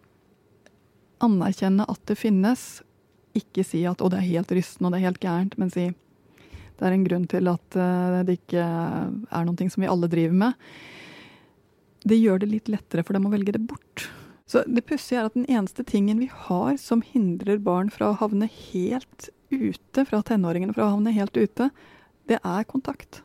anerkjenne 1.28 1.90
at 1.92 2.00
det 2.08 2.18
finnes, 2.18 2.82
ikke 3.36 3.64
si 3.64 3.86
at 3.86 4.00
'å, 4.00 4.10
det 4.10 4.20
er 4.20 4.32
helt 4.32 4.52
rystende 4.52 4.88
og 4.88 4.92
det 4.92 5.00
er 5.00 5.08
helt 5.08 5.22
gærent', 5.24 5.58
men 5.58 5.70
si 5.70 5.88
det 5.88 6.88
er 6.88 6.92
en 6.92 7.06
grunn 7.06 7.28
til 7.30 7.48
at 7.48 7.70
det 8.26 8.40
ikke 8.42 8.60
er 8.60 9.46
noe 9.46 9.70
som 9.70 9.82
vi 9.84 9.88
alle 9.88 10.10
driver 10.10 10.34
med. 10.34 10.54
Det 12.04 12.18
gjør 12.18 12.40
det 12.40 12.50
litt 12.50 12.68
lettere 12.68 13.06
for 13.06 13.14
dem 13.14 13.28
å 13.28 13.32
velge 13.32 13.54
det 13.54 13.62
bort. 13.62 14.10
Så 14.52 14.66
det 14.68 14.84
pussige 14.84 15.22
er 15.22 15.30
at 15.30 15.38
den 15.38 15.48
eneste 15.48 15.86
tingen 15.88 16.20
vi 16.20 16.28
har 16.28 16.76
som 16.82 17.04
hindrer 17.06 17.62
barn 17.64 17.92
fra 17.94 18.10
å 18.12 18.20
havne 18.20 18.50
helt 18.52 19.30
ute, 19.52 20.04
fra 20.08 20.20
tenåringene 20.28 20.76
fra 20.76 20.90
å 20.90 20.96
havne 20.98 21.14
helt 21.16 21.38
ute, 21.40 21.70
det 22.28 22.40
er 22.44 22.68
kontakt. 22.68 23.22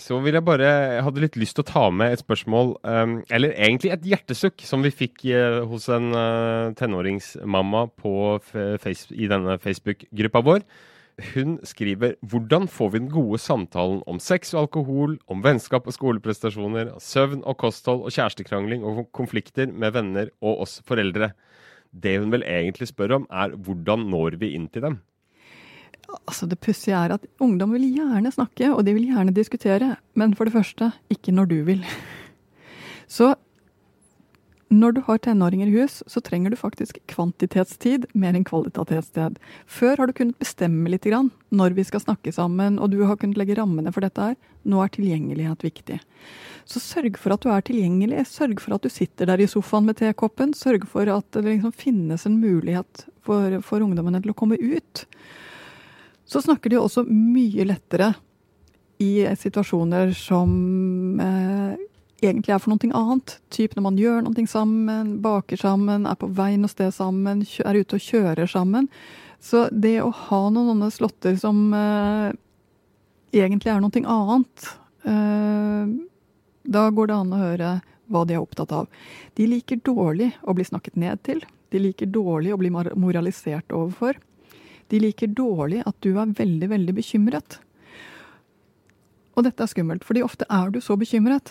Så 0.00 0.16
vil 0.24 0.32
jeg 0.38 0.44
bare 0.46 0.64
Jeg 0.64 1.02
hadde 1.04 1.20
litt 1.20 1.34
lyst 1.36 1.58
til 1.58 1.64
å 1.66 1.68
ta 1.68 1.82
med 1.92 2.14
et 2.14 2.22
spørsmål, 2.22 2.76
um, 2.80 3.18
eller 3.28 3.52
egentlig 3.52 3.92
et 3.92 4.06
hjertesukk, 4.08 4.62
som 4.64 4.86
vi 4.86 4.94
fikk 4.94 5.26
uh, 5.28 5.66
hos 5.68 5.90
en 5.92 6.14
uh, 6.16 6.72
tenåringsmamma 6.78 7.88
face, 8.00 9.10
i 9.12 9.28
denne 9.28 9.58
Facebook-gruppa 9.60 10.42
vår. 10.46 10.64
Hun 11.16 11.54
skriver 11.64 12.18
hvordan 12.28 12.66
får 12.68 12.90
vi 12.92 13.00
den 13.00 13.08
gode 13.08 13.38
samtalen 13.40 14.02
om 14.04 14.18
sex 14.20 14.52
og 14.52 14.66
alkohol, 14.66 15.14
om 15.32 15.40
vennskap 15.40 15.86
og 15.88 15.94
skoleprestasjoner, 15.96 16.90
søvn 17.00 17.40
og 17.40 17.56
kosthold 17.62 18.02
og 18.04 18.12
kjærestekrangling 18.12 18.84
og 18.84 19.06
konflikter 19.16 19.72
med 19.72 19.94
venner 19.96 20.28
og 20.44 20.66
oss 20.66 20.82
foreldre. 20.84 21.30
Det 21.88 22.18
hun 22.20 22.34
vel 22.34 22.44
egentlig 22.44 22.90
spør 22.90 23.16
om, 23.22 23.24
er 23.32 23.56
hvordan 23.56 24.04
når 24.12 24.36
vi 24.42 24.52
inn 24.58 24.68
til 24.68 24.84
dem? 24.84 24.98
Altså 26.28 26.46
Det 26.46 26.60
pussige 26.60 26.94
er 26.94 27.16
at 27.16 27.24
ungdom 27.40 27.72
vil 27.72 27.88
gjerne 27.96 28.30
snakke, 28.30 28.68
og 28.74 28.84
de 28.84 28.94
vil 28.94 29.08
gjerne 29.08 29.34
diskutere. 29.34 29.96
Men 30.14 30.36
for 30.36 30.44
det 30.44 30.52
første, 30.52 30.92
ikke 31.10 31.32
når 31.32 31.48
du 31.48 31.56
vil. 31.64 31.80
Så 33.16 33.34
når 34.72 34.96
du 34.96 35.00
har 35.06 35.20
tenåringer 35.22 35.68
i 35.70 35.76
hus, 35.78 36.00
så 36.10 36.20
trenger 36.20 36.50
du 36.50 36.58
faktisk 36.58 36.98
kvantitetstid 37.06 38.08
mer 38.18 38.34
enn 38.34 38.46
kvalitetstid. 38.46 39.38
Før 39.70 40.00
har 40.00 40.10
du 40.10 40.14
kunnet 40.16 40.40
bestemme 40.42 40.90
litt 40.90 41.06
grann 41.06 41.30
når 41.54 41.76
vi 41.76 41.84
skal 41.86 42.02
snakke 42.02 42.32
sammen, 42.34 42.80
og 42.82 42.90
du 42.90 43.04
har 43.06 43.18
kunnet 43.20 43.38
legge 43.38 43.54
rammene 43.60 43.92
for 43.94 44.02
dette 44.02 44.32
her. 44.32 44.34
Nå 44.66 44.82
er 44.82 44.90
tilgjengelighet 44.96 45.62
viktig. 45.68 46.00
Så 46.66 46.82
sørg 46.82 47.14
for 47.22 47.36
at 47.36 47.46
du 47.46 47.52
er 47.54 47.62
tilgjengelig. 47.62 48.26
Sørg 48.26 48.58
for 48.58 48.74
at 48.74 48.82
du 48.82 48.90
sitter 48.90 49.30
der 49.30 49.44
i 49.44 49.46
sofaen 49.46 49.86
med 49.86 50.00
tekoppen. 50.00 50.50
Sørg 50.58 50.88
for 50.90 51.06
at 51.14 51.30
det 51.38 51.46
liksom 51.46 51.74
finnes 51.76 52.26
en 52.26 52.40
mulighet 52.42 53.06
for, 53.22 53.60
for 53.62 53.86
ungdommene 53.86 54.18
til 54.24 54.34
å 54.34 54.38
komme 54.38 54.58
ut. 54.58 55.06
Så 56.26 56.42
snakker 56.42 56.74
de 56.74 56.82
også 56.82 57.06
mye 57.06 57.68
lettere 57.70 58.16
i 58.98 59.28
situasjoner 59.38 60.10
som 60.16 60.50
eh, 61.22 61.76
egentlig 62.22 62.54
er 62.54 62.62
for 62.62 62.72
noe 62.72 62.92
annet. 62.96 63.36
Typ 63.52 63.76
når 63.76 63.86
man 63.88 64.00
gjør 64.00 64.24
noe 64.24 64.46
sammen, 64.48 65.16
baker 65.24 65.60
sammen, 65.60 66.06
er 66.08 66.18
på 66.18 66.30
vei 66.36 66.54
noe 66.60 66.72
sted 66.72 66.94
sammen, 66.94 67.44
er 67.44 67.80
ute 67.80 67.98
og 67.98 68.04
kjører 68.04 68.50
sammen. 68.50 68.88
Så 69.40 69.66
det 69.70 69.98
å 70.02 70.10
ha 70.10 70.42
noen 70.50 70.72
sånne 70.72 70.92
slåtter 70.94 71.36
som 71.40 71.68
uh, 71.76 72.30
egentlig 73.36 73.72
er 73.72 73.82
noe 73.84 74.00
annet 74.00 74.70
uh, 75.04 75.84
Da 76.64 76.86
går 76.90 77.10
det 77.10 77.18
an 77.18 77.34
å 77.34 77.42
høre 77.42 77.74
hva 78.10 78.22
de 78.24 78.36
er 78.36 78.42
opptatt 78.42 78.72
av. 78.72 78.88
De 79.34 79.48
liker 79.50 79.82
dårlig 79.84 80.30
å 80.46 80.54
bli 80.56 80.64
snakket 80.66 80.96
ned 80.96 81.22
til. 81.26 81.42
De 81.74 81.82
liker 81.82 82.08
dårlig 82.10 82.54
å 82.54 82.58
bli 82.60 82.70
moralisert 82.70 83.74
overfor. 83.74 84.18
De 84.86 85.00
liker 85.02 85.32
dårlig 85.34 85.82
at 85.82 85.96
du 86.06 86.12
er 86.14 86.34
veldig, 86.38 86.68
veldig 86.70 86.94
bekymret. 86.94 87.58
Og 89.34 89.44
dette 89.44 89.62
er 89.62 89.68
skummelt, 89.68 90.06
fordi 90.06 90.22
ofte 90.24 90.46
er 90.48 90.70
du 90.70 90.78
så 90.80 90.94
bekymret 90.96 91.50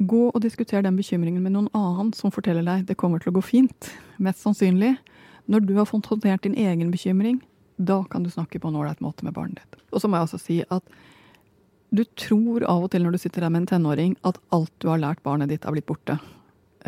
Gå 0.00 0.20
og 0.30 0.40
diskuter 0.40 0.80
den 0.80 0.96
bekymringen 0.96 1.42
med 1.44 1.52
noen 1.52 1.68
annen 1.76 2.14
som 2.16 2.32
forteller 2.32 2.64
deg 2.64 2.86
det 2.88 2.96
kommer 2.96 3.20
til 3.20 3.34
å 3.34 3.36
gå 3.36 3.42
fint. 3.44 3.90
Mest 4.16 4.40
sannsynlig. 4.40 4.94
Når 5.50 5.66
du 5.66 5.74
har 5.76 5.88
fått 5.88 6.08
håndtert 6.08 6.46
din 6.46 6.56
egen 6.56 6.92
bekymring, 6.92 7.42
da 7.76 7.98
kan 8.08 8.24
du 8.24 8.30
snakke 8.32 8.60
på 8.60 8.70
en 8.70 8.78
ålreit 8.80 9.02
måte 9.04 9.26
med 9.26 9.36
barnet 9.36 9.60
ditt. 9.60 9.80
Og 9.92 10.00
så 10.00 10.08
må 10.08 10.16
jeg 10.16 10.28
også 10.28 10.40
si 10.40 10.58
at 10.72 10.84
du 11.90 12.04
tror 12.16 12.64
av 12.70 12.86
og 12.86 12.92
til 12.92 13.04
når 13.04 13.16
du 13.16 13.20
sitter 13.20 13.44
der 13.44 13.52
med 13.52 13.64
en 13.64 13.72
tenåring, 13.74 14.14
at 14.24 14.38
alt 14.54 14.72
du 14.80 14.88
har 14.88 15.00
lært 15.02 15.24
barnet 15.26 15.50
ditt, 15.50 15.66
er 15.66 15.74
blitt 15.74 15.88
borte. 15.88 16.16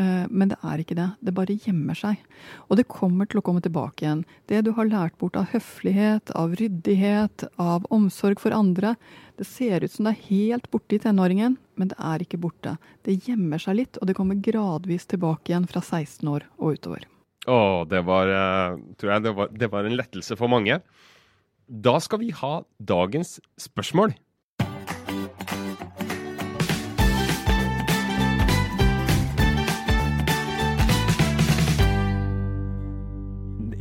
Eh, 0.00 0.24
men 0.31 0.48
det 0.52 0.59
er 0.64 0.81
ikke 0.81 0.96
det. 0.96 1.09
Det 1.20 1.35
bare 1.37 1.57
gjemmer 1.57 1.96
seg. 1.98 2.20
Og 2.68 2.78
det 2.81 2.88
kommer 2.90 3.28
til 3.28 3.40
å 3.40 3.44
komme 3.44 3.62
tilbake 3.64 4.07
igjen. 4.07 4.24
Det 4.48 4.62
du 4.64 4.72
har 4.76 4.88
lært 4.88 5.18
bort 5.20 5.37
av 5.37 5.50
høflighet, 5.52 6.33
av 6.38 6.57
ryddighet, 6.61 7.46
av 7.61 7.87
omsorg 7.92 8.40
for 8.40 8.57
andre. 8.57 8.94
Det 9.37 9.48
ser 9.48 9.85
ut 9.85 9.92
som 9.92 10.09
det 10.09 10.14
er 10.14 10.26
helt 10.31 10.70
borte 10.72 10.96
i 10.96 11.02
tenåringen, 11.02 11.59
men 11.76 11.92
det 11.92 11.98
er 12.00 12.24
ikke 12.24 12.40
borte. 12.40 12.76
Det 13.05 13.20
gjemmer 13.26 13.61
seg 13.61 13.81
litt, 13.81 14.00
og 14.00 14.09
det 14.09 14.16
kommer 14.18 14.40
gradvis 14.40 15.09
tilbake 15.11 15.52
igjen 15.52 15.68
fra 15.68 15.85
16 15.85 16.28
år 16.33 16.48
og 16.59 16.78
utover. 16.78 17.09
Å, 17.50 17.83
det 17.90 18.05
var, 18.07 18.31
eh, 18.31 18.81
tror 19.00 19.16
jeg, 19.16 19.24
det 19.24 19.33
var, 19.37 19.48
det 19.50 19.72
var 19.72 19.88
en 19.88 19.96
lettelse 19.98 20.38
for 20.38 20.52
mange. 20.52 20.78
Da 21.66 21.96
skal 22.02 22.20
vi 22.22 22.31
ha 22.37 22.61
dagens 22.78 23.40
spørsmål. 23.61 24.14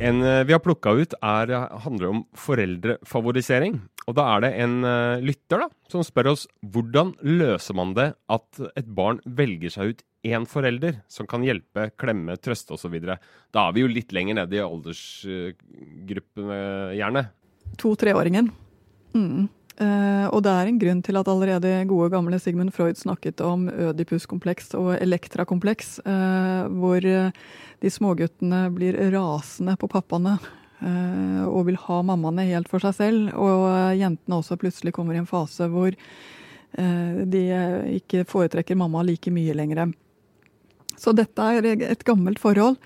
En 0.02 0.22
eh, 0.22 0.44
vi 0.44 0.52
har 0.52 0.58
plukka 0.62 0.90
ut, 0.98 1.14
er, 1.22 1.50
eh, 1.50 1.78
handler 1.84 2.08
om 2.10 2.24
foreldrefavorisering. 2.34 3.80
Og 4.10 4.16
da 4.18 4.24
er 4.34 4.40
det 4.42 4.48
en 4.64 4.82
uh, 4.82 5.22
lytter 5.22 5.62
da, 5.62 5.68
som 5.92 6.02
spør 6.02 6.32
oss 6.32 6.48
hvordan 6.74 7.12
løser 7.22 7.74
man 7.78 7.94
det 7.94 8.08
at 8.34 8.58
et 8.74 8.88
barn 8.90 9.20
velger 9.22 9.70
seg 9.70 9.92
ut 9.92 10.02
én 10.26 10.42
forelder 10.50 11.06
som 11.06 11.26
kan 11.30 11.46
hjelpe, 11.46 11.94
klemme, 12.02 12.34
trøste 12.42 12.74
osv. 12.74 12.98
Da 12.98 13.60
er 13.62 13.72
vi 13.76 13.80
jo 13.84 13.92
litt 13.92 14.10
lenger 14.10 14.34
nede 14.40 14.58
i 14.58 14.64
aldersgruppene, 14.64 16.58
gjerne. 16.98 17.22
To-treåringen. 17.78 18.50
Mm. 19.14 19.46
Uh, 19.80 20.28
og 20.28 20.42
det 20.44 20.52
er 20.52 20.68
en 20.68 20.78
grunn 20.78 21.00
til 21.04 21.16
at 21.16 21.28
allerede 21.32 21.70
gode 21.88 22.10
gamle 22.12 22.38
Sigmund 22.42 22.74
Freud 22.76 22.98
snakket 23.00 23.40
om 23.40 23.70
Ødipus-kompleks 23.72 24.74
og 24.76 24.92
elektrakompleks, 24.98 25.94
uh, 26.04 26.68
hvor 26.68 27.00
de 27.00 27.90
småguttene 27.90 28.66
blir 28.74 28.98
rasende 29.14 29.78
på 29.80 29.88
pappaene 29.90 30.36
uh, 30.38 31.42
og 31.48 31.66
vil 31.70 31.80
ha 31.86 32.02
mammaene 32.04 32.46
helt 32.50 32.70
for 32.70 32.84
seg 32.84 32.98
selv. 32.98 33.32
Og 33.32 33.96
jentene 33.98 34.38
også 34.42 34.60
plutselig 34.60 34.94
kommer 34.96 35.16
i 35.16 35.22
en 35.22 35.30
fase 35.30 35.68
hvor 35.72 35.92
eh, 35.92 37.22
de 37.28 37.42
ikke 37.98 38.26
foretrekker 38.28 38.78
mamma 38.78 39.02
like 39.06 39.32
mye 39.34 39.56
lenger. 39.56 39.92
Så 40.96 41.14
dette 41.16 41.42
er 41.42 41.66
et 41.74 42.04
gammelt 42.06 42.40
forhold. 42.42 42.78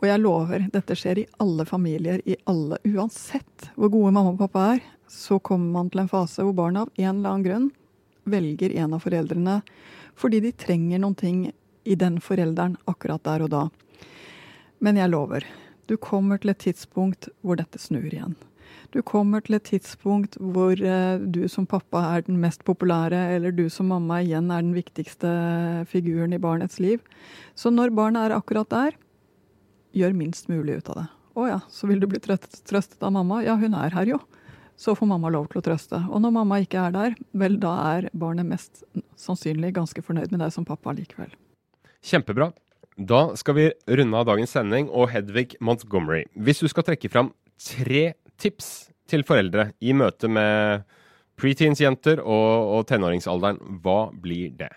Og 0.00 0.08
jeg 0.08 0.20
lover, 0.20 0.66
dette 0.74 0.96
skjer 0.98 1.22
i 1.22 1.28
alle 1.42 1.64
familier, 1.68 2.20
i 2.26 2.36
alle. 2.50 2.80
Uansett 2.84 3.70
hvor 3.76 3.92
gode 3.92 4.12
mamma 4.12 4.34
og 4.34 4.40
pappa 4.42 4.66
er, 4.74 4.84
så 5.08 5.38
kommer 5.38 5.70
man 5.78 5.90
til 5.92 6.04
en 6.04 6.10
fase 6.10 6.44
hvor 6.44 6.56
barna 6.56 6.84
av 6.84 6.92
en 6.96 7.10
eller 7.10 7.30
annen 7.30 7.46
grunn 7.46 7.68
velger 8.24 8.72
en 8.80 8.96
av 8.96 9.04
foreldrene 9.04 9.58
fordi 10.16 10.40
de 10.40 10.54
trenger 10.56 11.02
noen 11.02 11.16
ting 11.18 11.38
i 11.84 11.96
den 11.98 12.20
forelderen 12.22 12.76
akkurat 12.90 13.24
der 13.26 13.44
og 13.44 13.52
da. 13.52 13.62
Men 14.80 14.98
jeg 15.00 15.10
lover, 15.12 15.44
du 15.90 15.96
kommer 16.00 16.40
til 16.40 16.54
et 16.54 16.62
tidspunkt 16.64 17.28
hvor 17.42 17.58
dette 17.60 17.80
snur 17.82 18.06
igjen. 18.08 18.36
Du 18.94 19.00
kommer 19.02 19.42
til 19.42 19.56
et 19.58 19.66
tidspunkt 19.66 20.36
hvor 20.38 20.78
eh, 20.78 21.18
du 21.18 21.44
som 21.50 21.66
pappa 21.66 22.02
er 22.14 22.24
den 22.28 22.38
mest 22.42 22.62
populære, 22.64 23.18
eller 23.34 23.54
du 23.54 23.66
som 23.72 23.90
mamma 23.90 24.20
igjen 24.22 24.52
er 24.54 24.62
den 24.62 24.74
viktigste 24.76 25.30
figuren 25.90 26.32
i 26.32 26.40
barnets 26.40 26.78
liv. 26.82 27.02
Så 27.58 27.74
når 27.74 27.94
barnet 27.96 28.28
er 28.28 28.36
akkurat 28.38 28.70
der, 28.70 28.94
gjør 29.94 30.16
minst 30.16 30.50
mulig 30.50 30.80
ut 30.80 30.90
av 30.92 31.00
det. 31.02 31.06
Å 31.34 31.46
ja, 31.48 31.60
så 31.70 31.88
vil 31.90 32.02
du 32.02 32.06
bli 32.10 32.20
trøstet 32.22 33.02
av 33.02 33.14
mamma? 33.14 33.40
Ja, 33.42 33.56
hun 33.58 33.74
er 33.74 33.94
her 33.94 34.10
jo. 34.10 34.20
Så 34.78 34.94
får 34.98 35.06
mamma 35.06 35.30
lov 35.30 35.48
til 35.50 35.60
å 35.60 35.64
trøste. 35.66 36.00
Og 36.10 36.22
når 36.22 36.34
mamma 36.34 36.58
ikke 36.62 36.82
er 36.88 36.94
der, 36.94 37.16
vel, 37.34 37.58
da 37.62 37.74
er 37.94 38.08
barnet 38.14 38.46
mest 38.46 38.82
sannsynlig 39.18 39.72
ganske 39.76 40.02
fornøyd 40.02 40.34
med 40.34 40.42
deg 40.42 40.54
som 40.54 40.66
pappa 40.66 40.94
likevel. 40.94 41.30
Kjempebra. 42.04 42.50
Da 42.94 43.34
skal 43.38 43.56
vi 43.58 43.68
runde 43.98 44.18
av 44.18 44.28
dagens 44.28 44.54
sending 44.54 44.90
og 44.90 45.08
Hedvig 45.10 45.56
Montgomery. 45.62 46.24
Hvis 46.34 46.62
du 46.62 46.68
skal 46.70 46.86
trekke 46.86 47.10
fram 47.10 47.32
tre 47.58 48.12
tips 48.38 48.90
til 49.10 49.26
foreldre 49.26 49.72
i 49.82 49.94
møte 49.96 50.30
med 50.30 50.86
preteens-jenter 51.40 52.22
og, 52.22 52.74
og 52.78 52.86
tenåringsalderen, 52.90 53.58
hva 53.82 53.98
blir 54.14 54.54
det? 54.58 54.70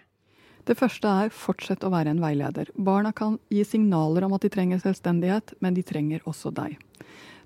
Det 0.67 0.75
første 0.75 1.07
er 1.07 1.31
fortsett 1.31 1.85
å 1.87 1.91
være 1.93 2.11
en 2.11 2.19
veileder. 2.19 2.67
Barna 2.75 3.13
kan 3.15 3.37
gi 3.53 3.63
signaler 3.63 4.25
om 4.27 4.35
at 4.35 4.43
de 4.43 4.51
trenger 4.51 4.81
selvstendighet, 4.83 5.55
men 5.63 5.77
de 5.77 5.85
trenger 5.87 6.25
også 6.27 6.51
deg. 6.55 6.75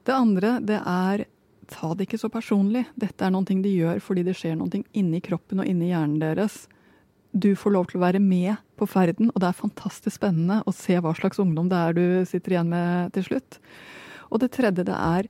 Det 0.02 0.16
andre 0.16 0.56
det 0.66 0.80
er 0.82 1.28
ta 1.72 1.94
det 1.94 2.08
ikke 2.08 2.20
så 2.20 2.32
personlig. 2.34 2.88
Dette 3.00 3.24
er 3.24 3.32
noe 3.32 3.46
de 3.46 3.76
gjør 3.78 4.02
fordi 4.04 4.26
det 4.26 4.36
skjer 4.40 4.58
noe 4.58 4.82
inni 4.98 5.22
kroppen 5.22 5.62
og 5.62 5.70
inni 5.70 5.92
hjernen 5.94 6.20
deres 6.22 6.66
du 7.32 7.54
får 7.56 7.72
lov 7.72 7.86
til 7.88 8.00
å 8.00 8.04
være 8.04 8.20
med 8.20 8.60
på 8.80 8.88
ferden, 8.90 9.30
og 9.32 9.40
det 9.40 9.48
er 9.48 9.56
fantastisk 9.56 10.18
spennende 10.18 10.62
å 10.68 10.74
se 10.76 10.98
hva 11.00 11.14
slags 11.16 11.40
ungdom 11.40 11.70
det 11.72 11.80
er 11.80 11.96
du 11.96 12.06
sitter 12.28 12.58
igjen 12.58 12.72
med 12.72 13.14
til 13.16 13.28
slutt. 13.30 13.60
Og 14.32 14.42
det 14.44 14.52
tredje 14.56 14.84
det 14.88 14.98
er 14.98 15.30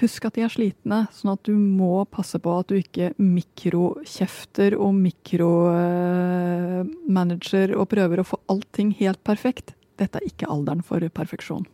Husk 0.00 0.24
at 0.24 0.32
de 0.34 0.40
er 0.46 0.48
slitne, 0.48 1.06
sånn 1.12 1.32
at 1.34 1.42
du 1.44 1.52
må 1.54 2.04
passe 2.08 2.38
på 2.40 2.50
at 2.56 2.68
du 2.70 2.74
ikke 2.78 3.12
mikrokjefter 3.20 4.74
og 4.80 4.94
mikromanager 4.96 7.76
og 7.76 7.88
prøver 7.92 8.20
å 8.22 8.26
få 8.26 8.38
allting 8.50 8.96
helt 9.02 9.20
perfekt. 9.28 9.74
Dette 10.00 10.18
er 10.18 10.24
ikke 10.26 10.48
alderen 10.50 10.82
for 10.82 11.00
perfeksjon. 11.04 11.66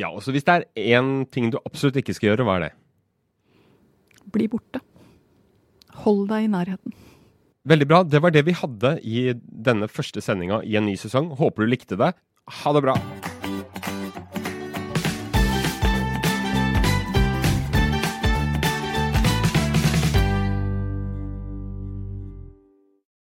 Ja, 0.00 0.08
og 0.08 0.22
så 0.24 0.32
Hvis 0.32 0.46
det 0.48 0.54
er 0.54 0.64
én 0.96 1.28
ting 1.28 1.52
du 1.52 1.60
absolutt 1.60 2.00
ikke 2.00 2.16
skal 2.16 2.32
gjøre, 2.32 2.44
hva 2.48 2.56
er 2.56 2.62
det? 2.68 2.72
Bli 4.32 4.48
borte. 4.48 4.80
Hold 6.06 6.30
deg 6.30 6.46
i 6.46 6.52
nærheten. 6.52 6.92
Veldig 7.68 7.86
bra. 7.86 8.02
Det 8.08 8.22
var 8.24 8.32
det 8.32 8.46
vi 8.46 8.56
hadde 8.56 8.94
i 9.04 9.34
denne 9.36 9.88
første 9.88 10.22
sendinga 10.24 10.62
i 10.64 10.76
en 10.80 10.88
ny 10.88 10.96
sesong. 10.96 11.28
Håper 11.36 11.66
du 11.66 11.68
likte 11.68 12.00
det. 12.00 12.14
Ha 12.64 12.72
det 12.72 12.84
bra. 12.86 12.96